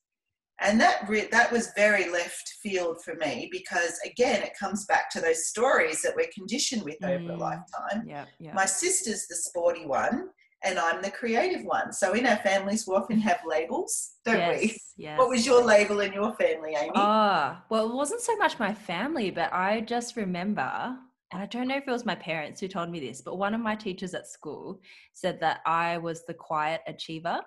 [0.60, 5.10] and that re- that was very left field for me because again it comes back
[5.10, 7.10] to those stories that we're conditioned with mm.
[7.10, 7.40] over a mm.
[7.40, 8.52] lifetime yeah, yeah.
[8.54, 10.28] my sister's the sporty one
[10.64, 14.60] and i'm the creative one so in our families we often have labels don't yes,
[14.60, 15.18] we yes.
[15.18, 18.58] what was your label in your family amy ah oh, well it wasn't so much
[18.58, 20.96] my family but i just remember
[21.32, 23.54] and I don't know if it was my parents who told me this, but one
[23.54, 24.80] of my teachers at school
[25.12, 27.40] said that I was the quiet achiever.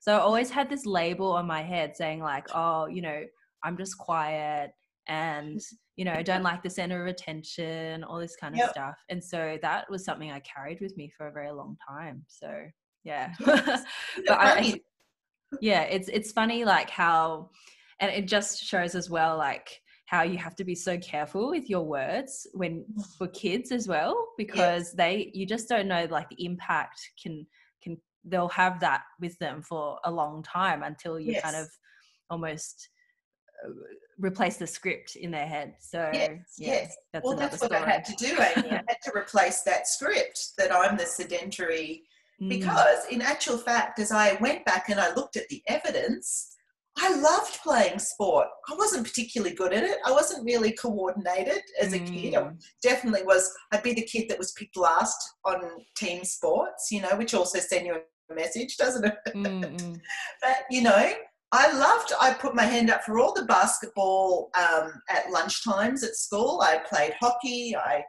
[0.00, 3.24] So I always had this label on my head saying, like, oh, you know,
[3.62, 4.70] I'm just quiet
[5.08, 5.60] and,
[5.96, 8.70] you know, I don't like the center of attention, all this kind of yep.
[8.70, 8.94] stuff.
[9.08, 12.24] And so that was something I carried with me for a very long time.
[12.28, 12.50] So
[13.04, 13.32] yeah.
[14.26, 14.80] But I,
[15.60, 17.50] yeah, it's it's funny like how
[18.00, 21.68] and it just shows as well like how you have to be so careful with
[21.68, 22.82] your words when
[23.18, 24.92] for kids as well because yes.
[24.92, 27.46] they you just don't know like the impact can
[27.82, 27.94] can
[28.24, 31.42] they'll have that with them for a long time until you yes.
[31.42, 31.68] kind of
[32.30, 32.88] almost
[33.62, 33.70] uh,
[34.18, 35.74] replace the script in their head.
[35.78, 36.96] So yes, yeah, yes.
[37.12, 37.84] That's well, that's what story.
[37.84, 38.70] I had to do, Amy.
[38.70, 42.04] I had to replace that script that I'm the sedentary.
[42.40, 42.48] Mm.
[42.48, 46.56] Because in actual fact, as I went back and I looked at the evidence,
[47.00, 48.48] I loved playing sport.
[48.68, 49.98] I wasn't particularly good at it.
[50.04, 52.06] I wasn't really coordinated as a mm.
[52.06, 52.34] kid.
[52.34, 52.64] I mm.
[52.82, 53.52] definitely was.
[53.72, 55.62] I'd be the kid that was picked last on
[55.96, 57.94] team sports, you know, which also sent you
[58.30, 59.14] a message, doesn't it?
[59.34, 60.00] Mm,
[60.42, 61.12] but, you know,
[61.52, 66.14] I loved, I put my hand up for all the basketball um, at lunchtimes at
[66.14, 66.60] school.
[66.62, 67.74] I played hockey.
[67.76, 68.02] I,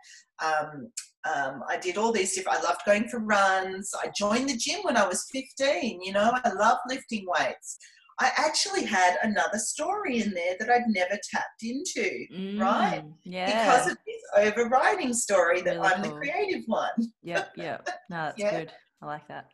[0.44, 0.92] um,
[1.26, 3.92] um, I did all these different, I loved going for runs.
[4.02, 7.78] I joined the gym when I was 15, you know, I loved lifting weights.
[8.22, 13.04] I actually had another story in there that I'd never tapped into, mm, right?
[13.24, 13.46] Yeah.
[13.46, 16.14] Because of this overriding story that really I'm cool.
[16.14, 17.14] the creative one.
[17.24, 17.90] Yep, yep.
[18.10, 18.60] No, that's yeah.
[18.60, 18.72] good.
[19.02, 19.48] I like that.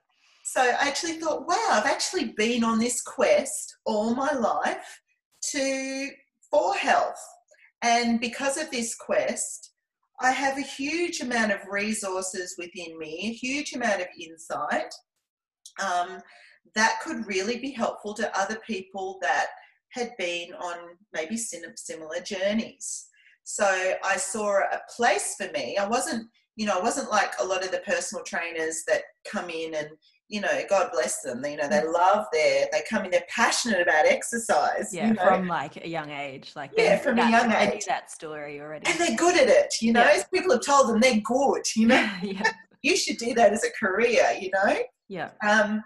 [0.43, 5.01] So I actually thought, wow, I've actually been on this quest all my life
[5.51, 6.09] to
[6.49, 7.23] for health.
[7.81, 9.73] And because of this quest,
[10.21, 14.93] I have a huge amount of resources within me, a huge amount of insight.
[15.83, 16.19] Um,
[16.73, 19.47] that could really be helpful to other people that
[19.95, 20.75] had been on
[21.13, 23.07] maybe similar journeys.
[23.43, 25.77] So I saw a place for me.
[25.77, 29.49] I wasn't, you know, I wasn't like a lot of the personal trainers that come
[29.49, 29.89] in and,
[30.27, 31.45] you know, God bless them.
[31.45, 31.93] You know, they mm.
[31.93, 34.89] love their, they come in, they're passionate about exercise.
[34.91, 35.23] Yeah, you know?
[35.23, 36.53] from like a young age.
[36.55, 37.85] Like yeah, from that, a young age.
[37.85, 38.89] that story already.
[38.89, 39.75] And they're good at it.
[39.79, 40.23] You know, yeah.
[40.33, 41.63] people have told them they're good.
[41.75, 42.51] You know, yeah.
[42.81, 44.25] you should do that as a career.
[44.41, 44.77] You know.
[45.07, 45.29] Yeah.
[45.47, 45.83] Um,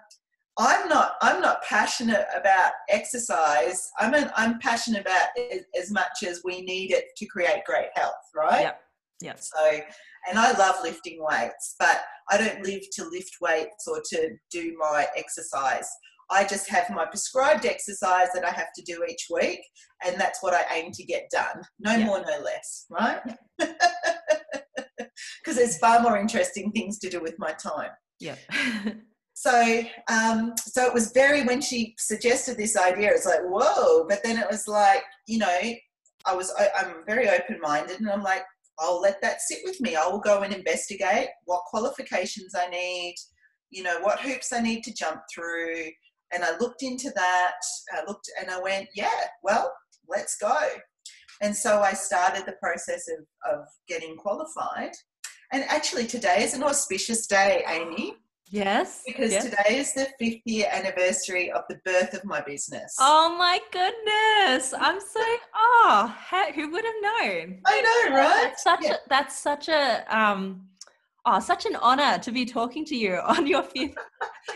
[0.60, 3.90] I'm not I'm not passionate about exercise.
[3.98, 7.88] I'm an, I'm passionate about it as much as we need it to create great
[7.96, 8.62] health, right?
[8.62, 8.82] Yep.
[9.22, 9.40] Yep.
[9.40, 9.72] So,
[10.30, 14.76] and I love lifting weights, but I don't live to lift weights or to do
[14.78, 15.88] my exercise.
[16.30, 19.62] I just have my prescribed exercise that I have to do each week,
[20.06, 21.64] and that's what I aim to get done.
[21.80, 22.06] No Yeah.
[22.06, 23.22] more, no less, right?
[23.58, 23.96] Because
[25.56, 27.92] there's far more interesting things to do with my time.
[28.20, 28.38] Yep.
[29.40, 34.06] So, um, so it was very when she suggested this idea, it's like whoa.
[34.06, 35.60] But then it was like, you know,
[36.26, 38.44] I was I'm very open minded, and I'm like,
[38.80, 39.96] I'll let that sit with me.
[39.96, 43.16] I will go and investigate what qualifications I need,
[43.70, 45.86] you know, what hoops I need to jump through.
[46.34, 47.62] And I looked into that.
[47.94, 49.72] I looked and I went, yeah, well,
[50.10, 50.58] let's go.
[51.42, 54.92] And so I started the process of, of getting qualified.
[55.54, 58.18] And actually, today is an auspicious day, Amy
[58.50, 59.04] yes.
[59.06, 59.44] because yes.
[59.46, 62.96] today is the fifth year anniversary of the birth of my business.
[63.00, 64.74] Oh my goodness!
[64.78, 65.20] I'm so
[65.56, 67.62] oh, heck, who would have known?
[67.66, 68.44] I know, right?
[68.44, 68.94] That's such Yeah.
[68.94, 70.66] a that's such a um
[71.26, 73.96] oh such an honor to be talking to you on your fifth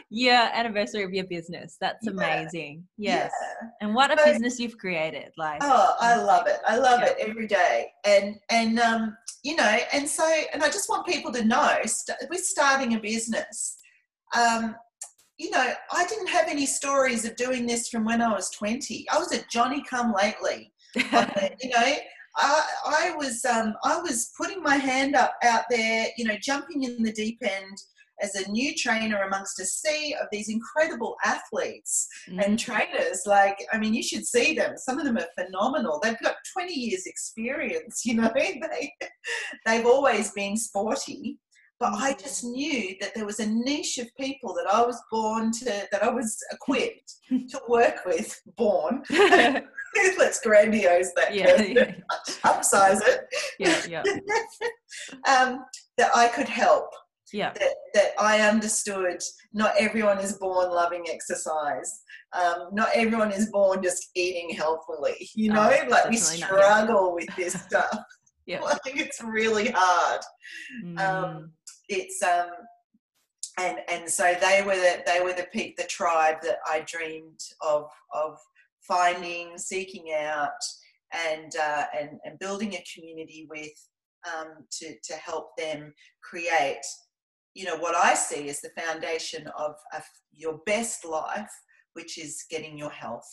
[0.10, 1.78] year anniversary of your business.
[1.80, 2.12] That's Yeah.
[2.14, 2.86] amazing.
[2.98, 3.32] Yes.
[3.42, 3.68] Yeah.
[3.82, 5.32] And what a So- business you've created.
[5.38, 6.60] Like Oh, I love it.
[6.68, 7.10] I love Yeah.
[7.10, 7.92] it every day.
[8.06, 12.18] And and um, you know, and so and I just want people to know st-
[12.30, 13.78] we're starting a business.
[14.38, 14.76] Um,
[15.38, 19.06] you know, I didn't have any stories of doing this from when I was 20.
[19.12, 20.72] I was a Johnny come lately.
[20.96, 21.96] you know
[22.36, 26.84] I, I was um, I was putting my hand up out there, you know, jumping
[26.84, 27.78] in the deep end
[28.22, 32.58] as a new trainer amongst a sea of these incredible athletes and Mm.
[32.58, 33.24] trainers.
[33.26, 34.78] Like, I mean, you should see them.
[34.78, 36.00] Some of them are phenomenal.
[36.02, 38.62] They've got 20 years experience, you know, they,
[39.66, 41.38] they've always been sporty.
[41.84, 45.52] But I just knew that there was a niche of people that I was born
[45.52, 49.04] to, that I was equipped to work with, born.
[50.18, 51.92] Let's grandiose that, yeah, yeah,
[52.46, 53.20] upsize it,
[53.60, 54.04] yeah, yeah,
[55.28, 55.66] um,
[55.98, 56.88] that I could help.
[57.34, 57.52] yeah.
[57.52, 59.22] That, that I understood
[59.54, 62.02] not everyone is born loving exercise.
[62.32, 65.30] Um, not everyone is born just eating healthfully.
[65.36, 66.46] You Oh, know, like we definitely not, yeah.
[66.48, 68.00] struggle with this stuff.
[68.46, 68.62] Yeah.
[68.62, 70.22] Like it's really hard.
[70.84, 71.00] Mm.
[71.00, 71.52] Um,
[71.90, 72.50] it's um,
[73.60, 77.40] and and so they were the they were the pe- the tribe that I dreamed
[77.62, 78.38] of of
[78.82, 80.50] finding, seeking out,
[81.30, 83.72] and uh, and and building a community with
[84.28, 86.82] um, to to help them create.
[87.54, 91.52] You know what I see as the foundation of, of your best life,
[91.94, 93.30] which is getting your health,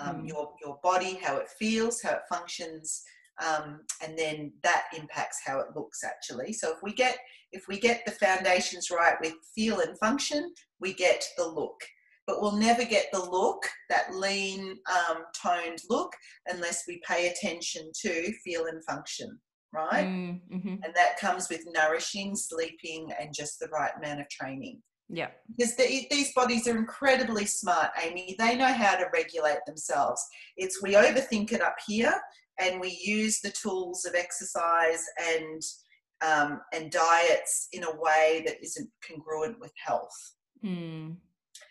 [0.00, 0.28] um, Mm.
[0.28, 3.02] your your body, how it feels, how it functions,
[3.44, 6.52] um, and then that impacts how it looks actually.
[6.52, 7.18] So if we get
[7.52, 11.80] if we get the foundations right with feel and function, we get the look.
[12.26, 16.12] But we'll never get the look, that lean, um, toned look,
[16.46, 19.38] unless we pay attention to feel and function,
[19.72, 20.06] right?
[20.06, 20.78] Mm, mhm.
[20.84, 24.82] And that comes with nourishing, sleeping, and just the right amount of training.
[25.08, 25.28] Yeah.
[25.56, 28.36] Because the, these bodies are incredibly smart, Amy.
[28.38, 30.22] They know how to regulate themselves.
[30.58, 32.12] It's we overthink it up here,
[32.60, 35.62] and we use the tools of exercise and
[36.20, 40.34] um, and diets in a way that isn't congruent with health.
[40.64, 41.16] Mm.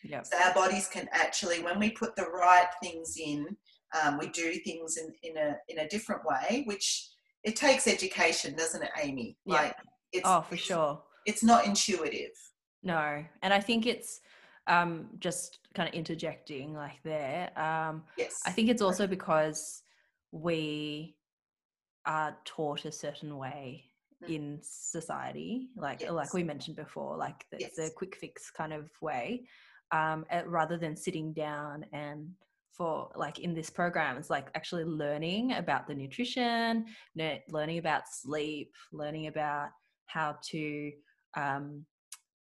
[0.04, 0.22] Yeah.
[0.24, 3.58] So our bodies can actually, when we put the right things in,
[4.02, 7.10] um, we do things in, in a in a different way, which
[7.43, 9.38] it takes education, doesn't it, Amy?
[9.45, 9.54] Yeah.
[9.56, 9.76] Like
[10.12, 11.02] it's Oh, for it's- sure.
[11.26, 12.32] It's not intuitive.
[12.84, 14.22] No, and I think it's
[14.68, 17.52] um, just kind of interjecting like there.
[17.60, 18.41] Um, Yes.
[18.45, 19.82] I think it's also because
[20.32, 21.16] we
[22.06, 23.84] are taught a certain way
[24.24, 24.30] Mm.
[24.30, 26.11] in society, like Yes.
[26.11, 27.93] like we mentioned before, like the, the Yes.
[27.95, 29.47] quick fix kind of way,
[29.91, 32.34] um, rather than sitting down and
[32.74, 36.86] for like in this program, it's like actually learning about the nutrition,
[37.49, 39.70] learning about sleep, learning about
[40.07, 40.91] how to
[41.36, 41.86] um,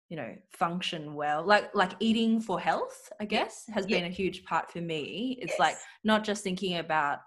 [0.08, 4.44] you know function well like like eating for health i guess has been a huge
[4.44, 7.20] part for me it's like not just thinking about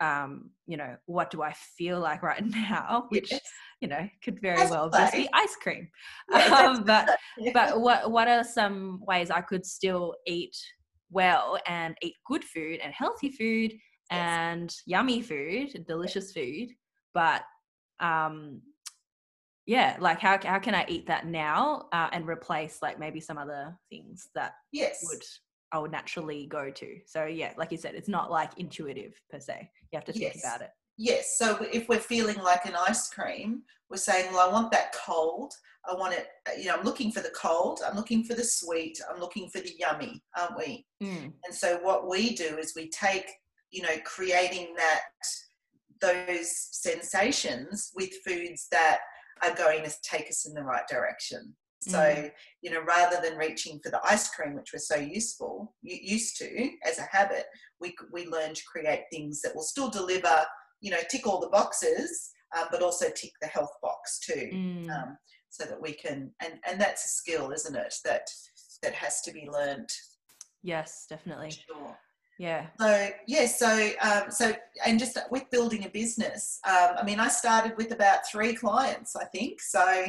[0.00, 3.06] um you know what do i feel like right now?
[3.08, 3.40] Which Yes.
[3.80, 5.88] you know could very That's well just be ice cream.
[6.32, 7.16] Um, but
[7.52, 10.56] but what what are some ways i could still eat
[11.10, 13.72] well and eat good food and healthy food
[14.10, 16.68] and yummy food delicious food
[17.14, 17.42] but
[18.00, 18.60] um
[19.66, 23.38] yeah like how, how can i eat that now uh, and replace like maybe some
[23.38, 25.04] other things that yes.
[25.08, 25.22] would
[25.72, 29.38] i would naturally go to so yeah like you said it's not like intuitive per
[29.38, 30.44] se you have to think Yes.
[30.44, 34.52] about it Yes, so if we're feeling like an ice cream, we're saying, well, I
[34.52, 35.52] want that cold.
[35.88, 38.98] I want it, you know, I'm looking for the cold, I'm looking for the sweet,
[39.08, 40.84] I'm looking for the yummy, aren't we?
[41.00, 41.32] Mm.
[41.44, 43.30] And so what we do is we take,
[43.70, 45.02] you know, creating that
[46.00, 48.98] those sensations with foods that
[49.42, 51.54] are going to take us in the right direction.
[51.88, 52.32] So, Mm.
[52.62, 56.70] you know, rather than reaching for the ice cream, which we're so useful, used to
[56.84, 57.44] as a habit,
[57.80, 60.44] we, we learn to create things that will still deliver,
[60.80, 64.50] you know, tick all the boxes, um, but also tick the health box too.
[64.52, 64.90] Mm.
[64.90, 65.18] Um,
[65.48, 67.94] so that we can, and, and that's a skill, isn't it?
[68.04, 68.26] That,
[68.82, 69.90] that has to be learnt.
[70.62, 71.50] yes, definitely.
[71.50, 71.96] Sure.
[72.38, 72.66] Yeah.
[72.78, 74.52] So yeah, so um, so
[74.84, 79.16] and just with building a business, um, I mean, I started with about three clients,
[79.16, 79.62] I think.
[79.62, 80.06] So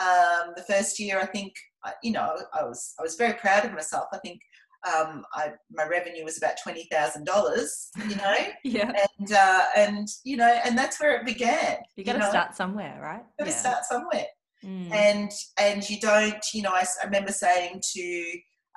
[0.00, 1.52] um, the first year, I think,
[1.84, 4.06] I- you know, I was I was very proud of myself.
[4.12, 4.40] I think
[4.86, 8.34] um, I, my revenue was about twenty thousand dollars, you know,
[8.64, 8.92] Yeah.
[9.18, 11.78] and uh, and you know, and that's where it began.
[11.96, 12.28] You got to know?
[12.28, 13.22] start somewhere, right?
[13.38, 13.56] Got to yeah.
[13.56, 14.26] start somewhere
[14.64, 14.90] Mm.
[14.94, 18.32] and and you don't you know I, I remember saying to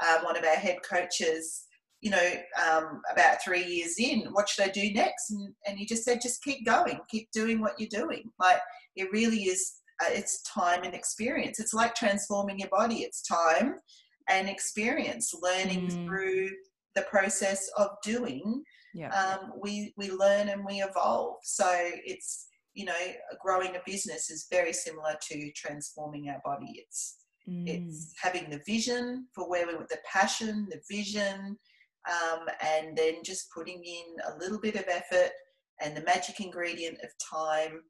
[0.06, 1.64] um, one of our head coaches
[2.02, 2.32] you know
[2.70, 6.20] um, about three years in what should i do next and, and he just said
[6.22, 8.60] just keep going keep doing what you're doing like
[8.98, 13.76] it really is uh, it's time and experience it's like transforming your body it's time
[14.30, 16.06] and experience learning Mm.
[16.06, 16.50] through
[16.96, 19.10] the process of doing yeah.
[19.10, 21.36] um, we we learn and we evolve.
[21.44, 22.94] So it's you know
[23.44, 26.74] growing a business is very similar to transforming our body.
[26.84, 27.18] It's
[27.48, 27.66] Mm.
[27.66, 31.58] it's having the vision for where we want the passion, the vision,
[32.10, 35.32] um, and then just putting in a little bit of effort
[35.80, 37.84] and the magic ingredient of time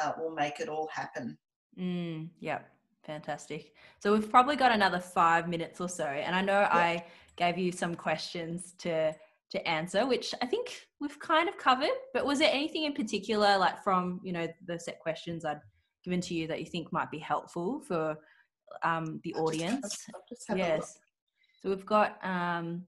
[0.00, 1.36] uh, will make it all happen.
[1.78, 2.60] Mm, yeah,
[3.04, 3.74] fantastic.
[3.98, 7.04] So we've probably got another five minutes or so, and I know I
[7.36, 9.14] gave you some questions to
[9.50, 11.96] to answer, which I think we've kind of covered.
[12.12, 15.60] But was there anything in particular, like from you know the set questions I'd
[16.04, 18.16] given to you, that you think might be helpful for
[18.82, 20.06] um, the I'll audience?
[20.14, 20.58] I'll just have.
[20.58, 20.98] Yes.
[21.62, 22.82] So we've got um,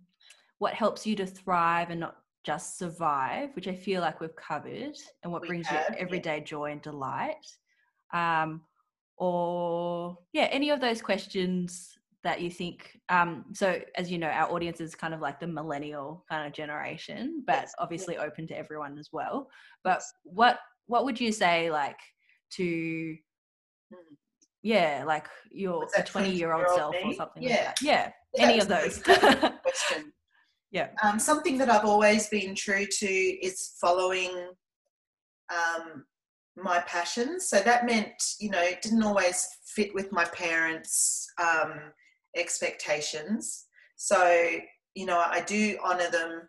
[0.59, 4.95] what helps you to thrive and not just survive, which I feel like we've covered,
[5.25, 6.03] and what We brings have, you yeah.
[6.03, 7.45] everyday joy and delight.
[8.15, 8.63] Um,
[9.19, 13.01] or yeah, any of those questions that you think.
[13.09, 16.53] Um, so as you know, our audience is kind of like the millennial kind of
[16.53, 17.83] generation, but Yes, yeah.
[17.83, 19.49] obviously open to everyone as well.
[19.83, 20.13] But Yes.
[20.23, 21.99] what what would you say like
[22.53, 23.17] to
[23.93, 24.17] Mm.
[24.63, 27.51] yeah, like your 20 year old 20-year-old self or something Yeah.
[27.51, 27.83] like that.
[27.83, 29.01] Yeah, Yeah, any of those.
[29.03, 30.13] question.
[30.77, 30.89] Yeah.
[31.03, 34.31] Um, something that I've always been true to is following
[35.51, 36.05] um,
[36.55, 37.49] my passions.
[37.49, 41.81] So that meant, you know, it didn't always fit with my parents' um,
[42.37, 43.65] expectations.
[43.97, 44.51] So,
[44.95, 46.43] you know, I do honour them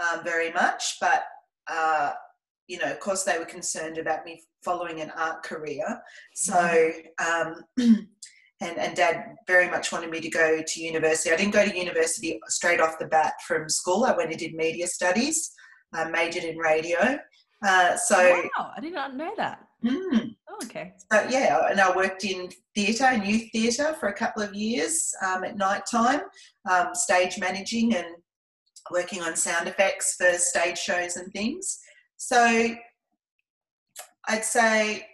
[0.00, 1.24] um, very much, but,
[1.68, 2.12] uh,
[2.68, 6.00] you know, of course, they were concerned about me following an art career.
[6.34, 7.62] So, um,
[8.60, 11.32] and, and dad very much wanted me to go to university.
[11.32, 14.04] I didn't go to university straight off the bat from school.
[14.04, 15.52] I went and did media studies,
[15.94, 17.18] uh, majored in radio.
[17.66, 19.60] Uh, so, wow, I did not know that.
[19.84, 20.94] mm, Oh, okay.
[21.12, 25.12] so, yeah, and I worked in theatre and youth theatre for a couple of years
[25.26, 26.20] um, at night time,
[26.70, 28.06] um, stage managing and
[28.90, 31.78] working on sound effects for stage shows and things.
[32.16, 32.74] So
[34.28, 35.06] I'd say,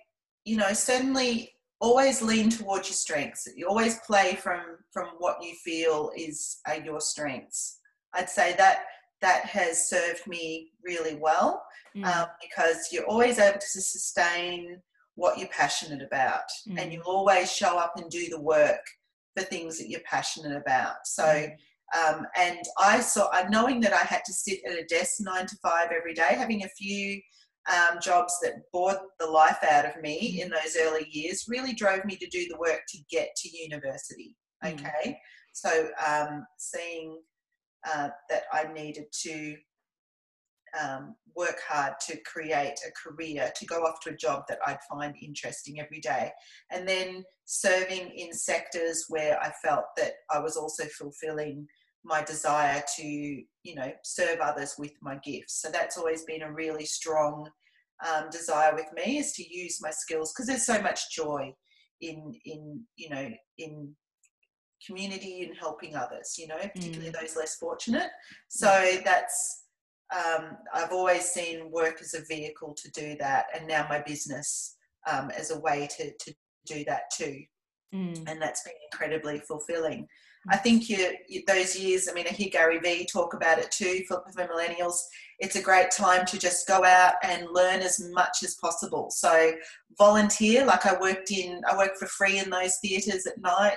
[0.45, 1.51] you know, certainly
[1.82, 3.46] always lean towards your strengths.
[3.56, 4.60] You always play from
[4.92, 7.78] from what you feel is are your strengths.
[8.14, 8.84] I'd say that
[9.20, 11.62] that has served me really well
[11.94, 14.80] Mm, um, because you're always able to sustain
[15.14, 16.78] what you're passionate about Mm.
[16.80, 18.80] and you'll always show up and do the work
[19.36, 21.56] for things that you're passionate about so Mm.
[22.00, 25.56] um, and i saw knowing that i had to sit at a desk nine to
[25.66, 27.20] five every day having a few
[27.70, 32.04] um, jobs that bored the life out of me in those early years really drove
[32.04, 34.74] me to do the work to get to university Mm.
[34.74, 35.18] okay
[35.52, 37.18] so um, seeing
[37.84, 39.56] uh, that i needed to
[40.80, 44.78] um, work hard to create a career, to go off to a job that I'd
[44.90, 46.30] find interesting every day.
[46.70, 51.66] And then serving in sectors where I felt that I was also fulfilling
[52.05, 55.61] my desire to, you know, serve others with my gifts.
[55.61, 57.48] So that's always been a really strong
[58.07, 61.55] um, desire with me is to use my skills because there's so much joy
[62.00, 63.94] in, in, you know, in
[64.84, 68.11] community and helping others, you know, particularly those less fortunate.
[68.48, 69.62] So that's
[70.12, 74.76] um, I've always seen work as a vehicle to do that, and now my business
[75.11, 76.34] um, as a way to, to
[76.66, 77.42] do that too.
[77.94, 78.24] Mm.
[78.26, 80.09] and that's been incredibly fulfilling.
[80.51, 82.09] I think you, you, those years.
[82.09, 84.97] I mean, I hear Gary Vee talk about it too for, for millennials.
[85.38, 89.09] It's a great time to just go out and learn as much as possible.
[89.11, 89.53] So
[89.99, 93.76] volunteer, like I worked in, I worked for free in those theatres at night.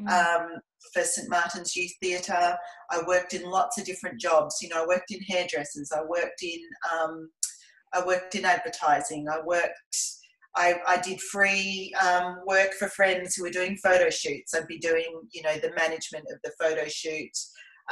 [0.00, 0.08] Mm.
[0.08, 0.60] Um,
[0.92, 2.56] for St Martin's Youth Theatre,
[2.90, 4.62] I worked in lots of different jobs.
[4.62, 5.90] You know, I worked in hairdressers.
[5.92, 6.60] I worked in,
[6.94, 7.30] um,
[7.92, 9.28] I worked in advertising.
[9.28, 10.15] I worked
[10.56, 14.54] I, I did free um, work for friends who were doing photo shoots.
[14.54, 17.30] I'd be doing, you know, the management of the photo shoot.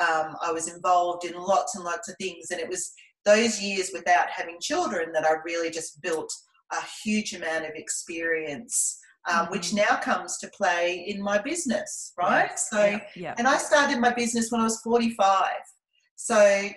[0.00, 2.92] Um, I was involved in lots and lots of things, and it was
[3.24, 6.32] those years without having children that I really just built
[6.72, 8.98] a huge amount of experience,
[9.30, 9.50] um, Mhm.
[9.50, 12.48] which now comes to play in my business, right?
[12.50, 12.68] Yes.
[12.70, 13.34] So, yeah, yeah.
[13.38, 15.60] and I started my business when I was 45.
[16.16, 16.68] So,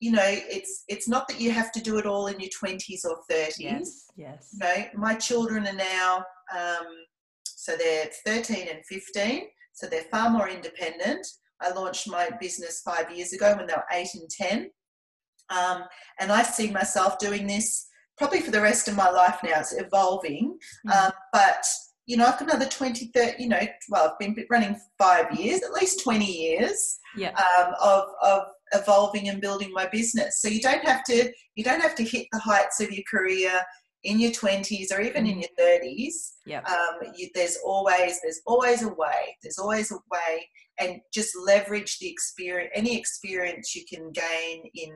[0.00, 3.04] you know, it's it's not that you have to do it all in your 20s
[3.04, 4.50] or 30s yes, yes.
[4.52, 6.24] you know, my children are now,
[6.54, 6.86] um,
[7.44, 9.42] so they're 13 and 15,
[9.72, 11.26] so they're far more independent.
[11.60, 14.70] I launched my business five years ago when they were eight and 10.
[15.48, 15.84] Um,
[16.20, 17.86] and I see myself doing this
[18.18, 19.60] probably for the rest of my life now.
[19.60, 20.58] It's evolving.
[20.86, 21.06] Mm.
[21.06, 21.64] Um, but,
[22.06, 25.62] you know, I've got another 20, 30, you know, well, I've been running five years,
[25.62, 27.30] at least 20 years Yeah.
[27.30, 28.42] um, of, of
[28.72, 30.40] evolving and building my business.
[30.40, 33.60] So you don't have to, you don't have to hit the heights of your career
[34.04, 35.42] in your 20s or even in Mhm.
[35.42, 36.60] your 30s Yeah.
[36.60, 40.48] um, you, there's always there's always a way there's always a way
[40.78, 44.92] and just leverage the experience any experience you can gain in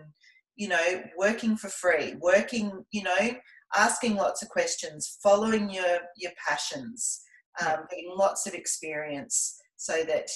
[0.55, 3.35] you know working for free working you know
[3.75, 7.23] asking lots of questions following your your passions
[7.61, 10.29] um, getting lots of experience so that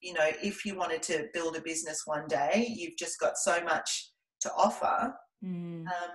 [0.00, 3.62] you know if you wanted to build a business one day you've just got so
[3.64, 5.86] much to offer Mm.
[5.86, 6.10] um,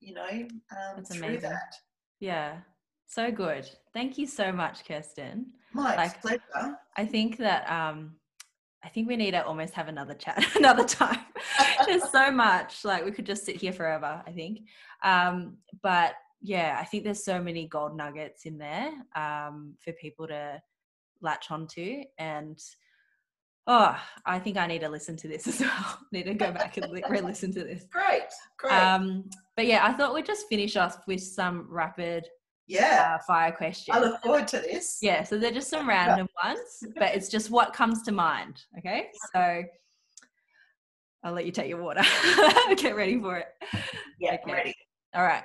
[0.00, 0.48] you know um,
[0.96, 1.50] That's through amazing.
[1.50, 1.74] that
[2.20, 2.60] Yeah.
[3.08, 3.68] So good.
[3.92, 5.52] Thank you so much, Kirsten.
[5.72, 8.16] my Like- pleasure I think that um
[8.82, 11.18] I think we need to almost have another chat another time.
[11.86, 12.84] There's so much.
[12.84, 14.60] Like we could just sit here forever, I think.
[15.02, 20.28] Um, but yeah, I think there's so many gold nuggets in there um, for people
[20.28, 20.62] to
[21.20, 22.02] latch onto.
[22.18, 22.58] And
[23.66, 25.98] oh, I think I need to listen to this as well.
[26.12, 27.84] need to go back and re-listen to this.
[27.90, 28.22] Great,
[28.58, 28.72] great.
[28.72, 32.26] Um, but yeah, I thought we'd just finish off with some rapid
[32.68, 33.96] yeah, uh, fire questions.
[33.96, 34.98] I look forward to this.
[35.00, 38.62] Yeah, so they're just some random ones, but it's just what comes to mind.
[38.78, 39.62] Okay, so
[41.22, 42.02] I'll let you take your water.
[42.76, 43.46] Get ready for it.
[44.20, 44.42] Yeah, Okay.
[44.46, 44.74] I'm ready.
[45.14, 45.44] All right.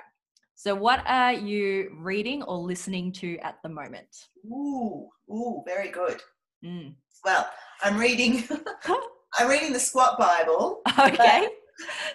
[0.54, 4.28] So, what are you reading or listening to at the moment?
[4.46, 6.20] Ooh, ooh, very good.
[6.64, 6.94] Mm.
[7.24, 7.48] Well,
[7.82, 8.44] I'm reading.
[9.38, 11.48] I'm reading the Squat Bible, Okay.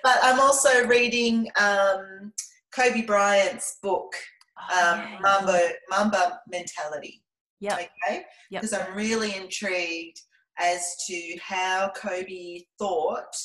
[0.04, 2.32] but I'm also reading um,
[2.74, 4.14] Kobe Bryant's book,
[4.72, 5.20] Oh, um, yeah.
[5.22, 7.24] Mamba Mamba Mentality.
[7.60, 7.74] Yep.
[7.74, 8.62] Okay, Yep.
[8.62, 10.20] because I'm really intrigued
[10.60, 13.36] as to how Kobe thought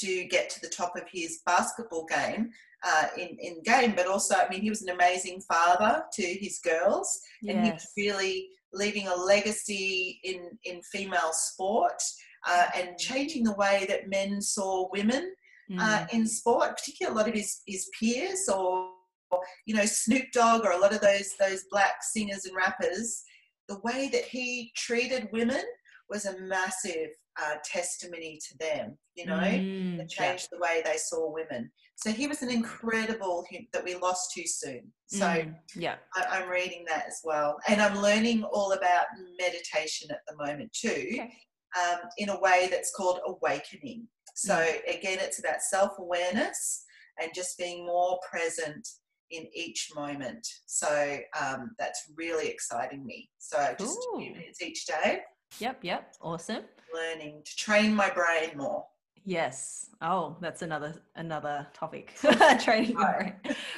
[0.00, 2.50] to get to the top of his basketball game
[2.86, 6.60] uh, in in game, but also, I mean, he was an amazing father to his
[6.60, 12.00] girls, and he was really leaving a legacy in in female sport
[12.46, 15.34] uh, and changing the way that men saw women
[15.78, 16.14] uh, Mm.
[16.14, 18.88] in sport, particularly a lot of his, his peers or,
[19.30, 23.22] or, you know, Snoop Dogg or a lot of those those black singers and rappers,
[23.68, 25.62] the way that he treated women
[26.08, 27.10] was a massive
[27.42, 30.04] uh, testimony to them, you know, Mm, yeah.
[30.06, 31.70] changed the way they saw women.
[31.98, 34.92] So he was an incredible that we lost too soon.
[35.08, 35.96] So Mm, yeah.
[36.14, 39.06] I, I'm reading that as well, and I'm learning all about
[39.40, 41.32] meditation at the moment too Okay.
[41.76, 44.06] um, in a way that's called awakening.
[44.36, 44.54] So,
[44.86, 46.84] again, it's about self awareness
[47.20, 48.86] and just being more present
[49.32, 50.46] in each moment.
[50.66, 53.28] So, um, that's really exciting me.
[53.38, 55.22] So, just a few minutes each day,
[55.58, 55.82] Yep.
[55.82, 56.14] Yep.
[56.22, 56.62] Awesome.
[56.94, 58.86] learning to train my brain more.
[59.28, 59.90] Yes.
[60.00, 62.14] Oh, that's another another topic.
[62.60, 63.34] Training Right.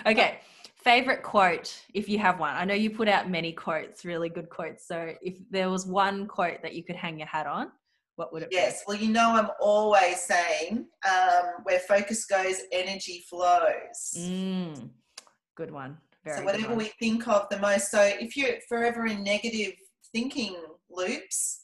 [0.07, 0.39] Okay.
[0.77, 2.55] Favorite quote, if you have one.
[2.55, 4.87] I know you put out many quotes, really good quotes.
[4.87, 7.73] So if there was one quote that you could hang your hat on,
[8.15, 8.57] what would it be?
[8.57, 14.15] Yes, well, you know, I'm always saying um, where focus goes, energy flows.
[14.17, 14.89] Mm,
[15.57, 15.99] good one.
[16.25, 16.79] Very so whatever one.
[16.79, 19.73] we think of the most so if you're forever in negative
[20.13, 20.55] thinking
[20.91, 21.63] loops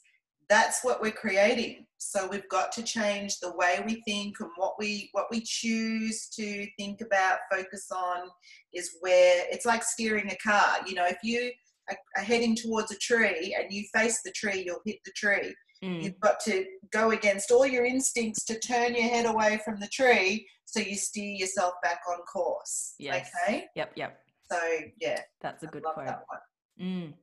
[0.49, 4.73] that's what we're creating so we've got to change the way we think and what
[4.79, 8.29] we what we choose to think about focus on
[8.73, 11.51] is where it's like steering a car you know if you
[11.89, 16.01] are, heading towards a tree and you face the tree you'll hit the tree Mm,
[16.01, 19.87] you've got to go against all your instincts to turn your head away from the
[19.89, 23.29] tree so you steer yourself back on course Yes.
[23.45, 23.91] okay Yep.
[23.95, 24.19] Yep.
[24.51, 24.57] so
[24.99, 26.07] yeah That's a I good love quote.
[26.07, 26.81] that one.
[26.81, 27.13] Mm.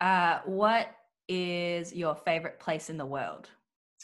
[0.00, 0.86] Uh, what
[1.32, 3.48] is your favorite place in the world?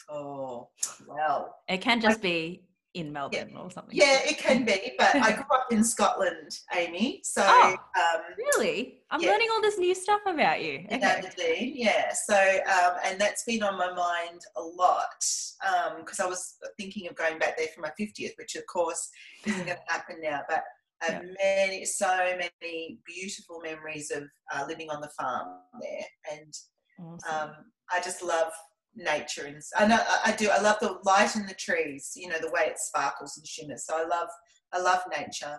[0.09, 0.69] Oh,
[1.07, 1.55] well.
[1.67, 2.63] It can just be
[2.95, 3.59] in Melbourne yeah.
[3.59, 3.95] or something.
[3.95, 7.21] Yeah, it can be, but I grew up in Scotland, Amy.
[7.23, 9.01] So, oh, um, really?
[9.11, 9.29] I'm yeah.
[9.29, 10.85] learning all this new stuff about you.
[10.91, 10.99] Okay.
[11.01, 12.11] Aberdeen, yeah.
[12.13, 17.07] So, um, and that's been on my mind a lot because um, I was thinking
[17.07, 19.09] of going back there for my 50th, which of course
[19.45, 20.41] isn't going to happen now.
[20.49, 20.63] But
[21.03, 21.31] I have yeah.
[21.43, 24.23] many, so many beautiful memories of
[24.53, 25.47] uh, living on the farm
[25.79, 26.53] there, and
[26.99, 27.49] awesome.
[27.49, 27.55] Um,
[27.91, 28.51] I just love
[28.95, 32.39] nature and I know I do I love the light in the trees you know
[32.41, 33.85] the way it sparkles and shimmers.
[33.85, 34.27] So I love
[34.73, 35.57] I love nature.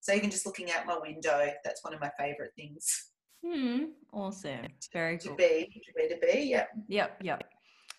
[0.00, 3.10] So even just looking out my window that's one of my favorite things.
[3.46, 4.66] Hmm awesome.
[4.92, 5.36] Very to cool.
[5.36, 7.44] be to be to be yeah yep yep.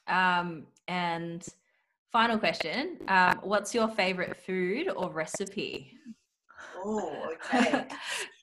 [0.08, 1.46] Um and
[2.12, 5.94] final question um what's your favorite food or recipe?
[6.76, 7.86] Oh okay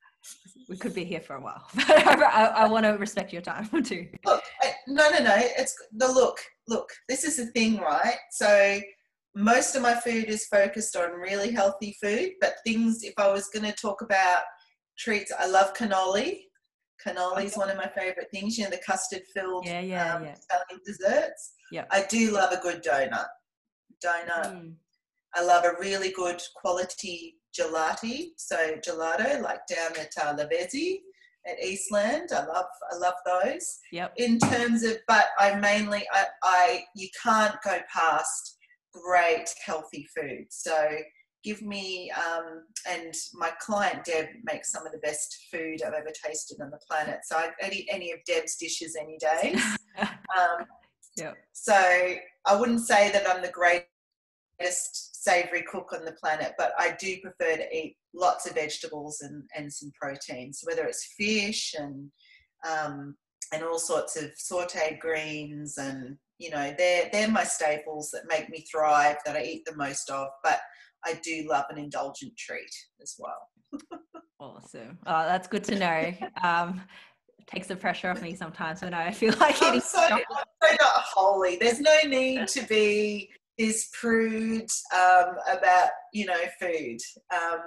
[0.69, 1.65] we could be here for a while.
[1.79, 4.07] I, I, want to respect your time too.
[4.25, 4.43] Look,
[4.87, 5.35] no, no, no.
[5.37, 6.39] It's the look.
[6.69, 8.17] Look, this is the thing, right?
[8.33, 8.81] So
[9.35, 13.03] most of my food is focused on really healthy food, but things.
[13.03, 14.43] If I was going to talk about
[14.99, 16.41] treats, I love cannoli.
[17.05, 17.61] Cannoli is okay.
[17.61, 18.59] one of my favorite things.
[18.59, 20.35] You know, the custard filled yeah, yeah, um, yeah.
[20.51, 21.53] Italian desserts.
[21.73, 21.85] Yeah.
[21.91, 23.27] I do love a good donut.
[24.05, 24.53] Donut.
[24.53, 24.75] Mm.
[25.35, 31.01] I love a really good quality gelati, so gelato, like down at uh, Lavezzi
[31.47, 32.31] at Eastland.
[32.33, 33.79] I love I love those.
[33.93, 34.15] Yep.
[34.17, 38.57] In terms of, but I mainly I, I you can't go past
[38.93, 40.47] great healthy food.
[40.51, 40.89] So
[41.45, 46.13] give me um, and my client Deb makes some of the best food I've ever
[46.25, 47.21] tasted on the planet.
[47.25, 49.57] So I'd eat any of Deb's dishes any day.
[49.99, 50.67] um,
[51.17, 51.33] yeah.
[51.53, 56.97] So I wouldn't say that I'm the greatest savory cook on the planet, but I
[56.99, 62.11] do prefer to eat lots of vegetables and, and some proteins, whether it's fish and
[62.69, 63.15] um,
[63.53, 68.51] and all sorts of sauteed greens and you know they're they're my staples that make
[68.51, 70.29] me thrive that I eat the most of.
[70.43, 70.61] But
[71.05, 73.81] I do love an indulgent treat as well.
[74.41, 74.99] awesome.
[75.07, 76.13] Oh, that's good to know.
[76.43, 76.83] Um,
[77.47, 80.21] takes the pressure off me sometimes when I feel like I'm so, I'm
[80.63, 81.57] so not holy.
[81.57, 86.99] There's no need to be is prude um, about you know food.
[87.33, 87.59] Um,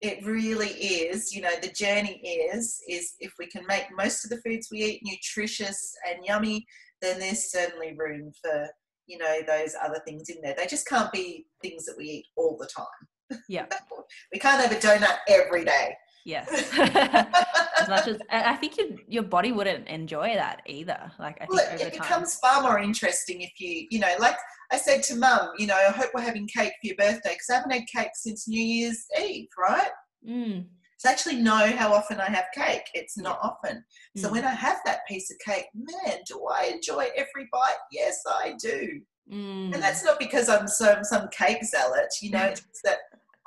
[0.00, 1.34] it really is.
[1.34, 4.82] You know, the journey is is if we can make most of the foods we
[4.82, 6.66] eat nutritious and yummy,
[7.00, 8.68] then there's certainly room for
[9.06, 10.54] you know those other things in there.
[10.56, 13.40] They just can't be things that we eat all the time.
[13.48, 13.66] Yeah,
[14.32, 15.94] we can't have a donut every day.
[16.24, 16.48] Yes.
[16.78, 21.10] as much as I think your your body wouldn't enjoy that either.
[21.18, 24.36] Like I think well, it becomes far more interesting if you you know like
[24.72, 27.50] I said to Mum, you know, I hope we're having cake for your birthday because
[27.50, 29.90] I haven't had cake since New Year's Eve, right?
[30.28, 30.66] Mm.
[30.98, 32.84] So I actually know how often I have cake.
[32.94, 33.82] It's not often.
[34.16, 34.32] So mm.
[34.32, 37.78] when I have that piece of cake, man, do I enjoy every bite?
[37.90, 39.00] Yes, I do.
[39.32, 39.74] Mm.
[39.74, 42.98] And that's not because I'm some some cake zealot, you know, it's that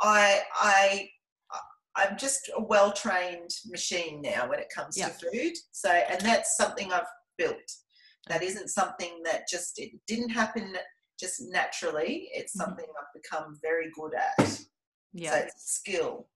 [0.02, 1.10] I I
[1.96, 5.54] I'm just a well trained machine now when it comes to food.
[5.72, 7.04] So, and that's something I've
[7.38, 7.72] built.
[8.28, 10.76] That isn't something that just it didn't happen
[11.20, 12.30] just naturally.
[12.34, 12.70] It's mm-hmm.
[12.70, 12.86] something.
[12.86, 14.62] I've become very good at.
[15.14, 16.28] Yeah, so it's skill.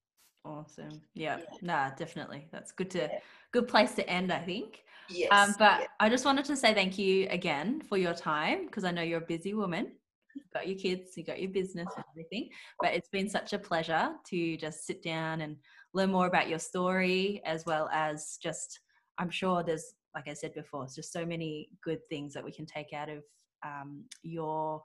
[0.46, 1.02] Awesome.
[1.14, 1.40] Yeah.
[1.40, 1.46] yeah.
[1.62, 2.48] Nah, definitely.
[2.52, 3.20] That's good to yeah.
[3.52, 4.32] good place to end.
[4.32, 4.84] I think.
[5.10, 5.30] Yes.
[5.32, 5.88] Um, but yeah.
[6.00, 9.20] I just wanted to say thank you again for your time because I know you're
[9.20, 9.94] a busy woman
[10.38, 12.50] you've got your kids, you've got your business and everything.
[12.82, 15.56] But it's been such a pleasure to just sit down and
[15.94, 18.80] learn more about your story, as well as just,
[19.18, 22.52] I'm sure there's, like I said before, it's just so many good things that we
[22.52, 23.24] can take out of
[23.66, 24.82] um, your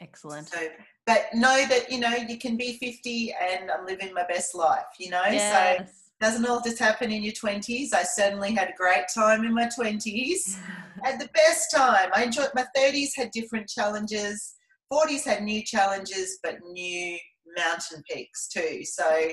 [0.00, 0.48] Excellent.
[0.48, 0.58] So,
[1.06, 4.84] but know that you know you can be 50 and I'm living my best life.
[5.00, 5.78] You know, yes.
[5.78, 7.92] so doesn't all just happen in your 20s.
[7.94, 10.58] I certainly had a great time in my 20s.
[11.02, 12.10] had the best time.
[12.14, 13.16] I enjoyed my 30s.
[13.16, 14.54] Had different challenges
[14.92, 17.18] 40s had new challenges, but new
[17.56, 18.84] mountain peaks too.
[18.84, 19.30] So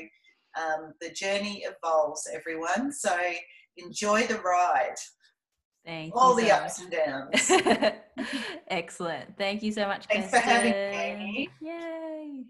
[0.57, 2.91] um, the journey evolves, everyone.
[2.91, 3.17] So
[3.77, 4.95] enjoy the ride.
[5.85, 7.91] Thank All you the so ups and downs.
[8.69, 9.37] Excellent.
[9.37, 10.05] Thank you so much.
[10.07, 12.43] Thanks for having me, Yay.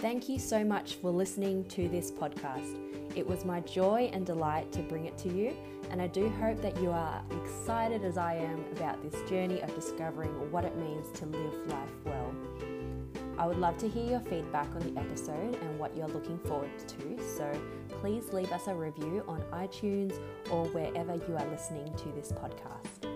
[0.00, 2.78] Thank you so much for listening to this podcast.
[3.16, 5.56] It was my joy and delight to bring it to you,
[5.94, 9.72] and I do hope that you are excited as I am about this journey of
[9.76, 12.34] discovering what it means to live life well.
[13.38, 16.76] I would love to hear your feedback on the episode and what you're looking forward
[16.88, 17.48] to, so
[18.00, 20.18] please leave us a review on iTunes
[20.50, 23.13] or wherever you are listening to this podcast.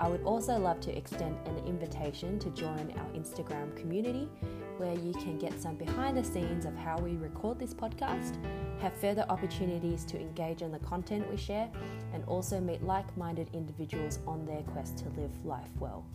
[0.00, 4.30] I would also love to extend an invitation to join our Instagram community
[4.78, 8.42] where you can get some behind the scenes of how we record this podcast,
[8.80, 11.68] have further opportunities to engage in the content we share,
[12.14, 16.06] and also meet like minded individuals on their quest to live life well.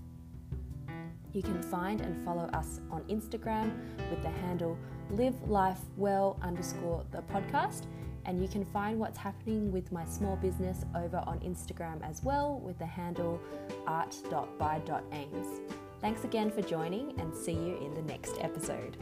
[1.32, 3.72] You can find and follow us on Instagram
[4.10, 4.80] with the handle
[5.12, 7.84] live life well underscore the podcast.
[8.26, 12.60] And you can find what's happening with my small business over on Instagram as well
[12.60, 13.40] with the handle
[13.86, 15.62] art.by.aims.
[16.02, 18.98] Thanks again for joining and see you in the next episode.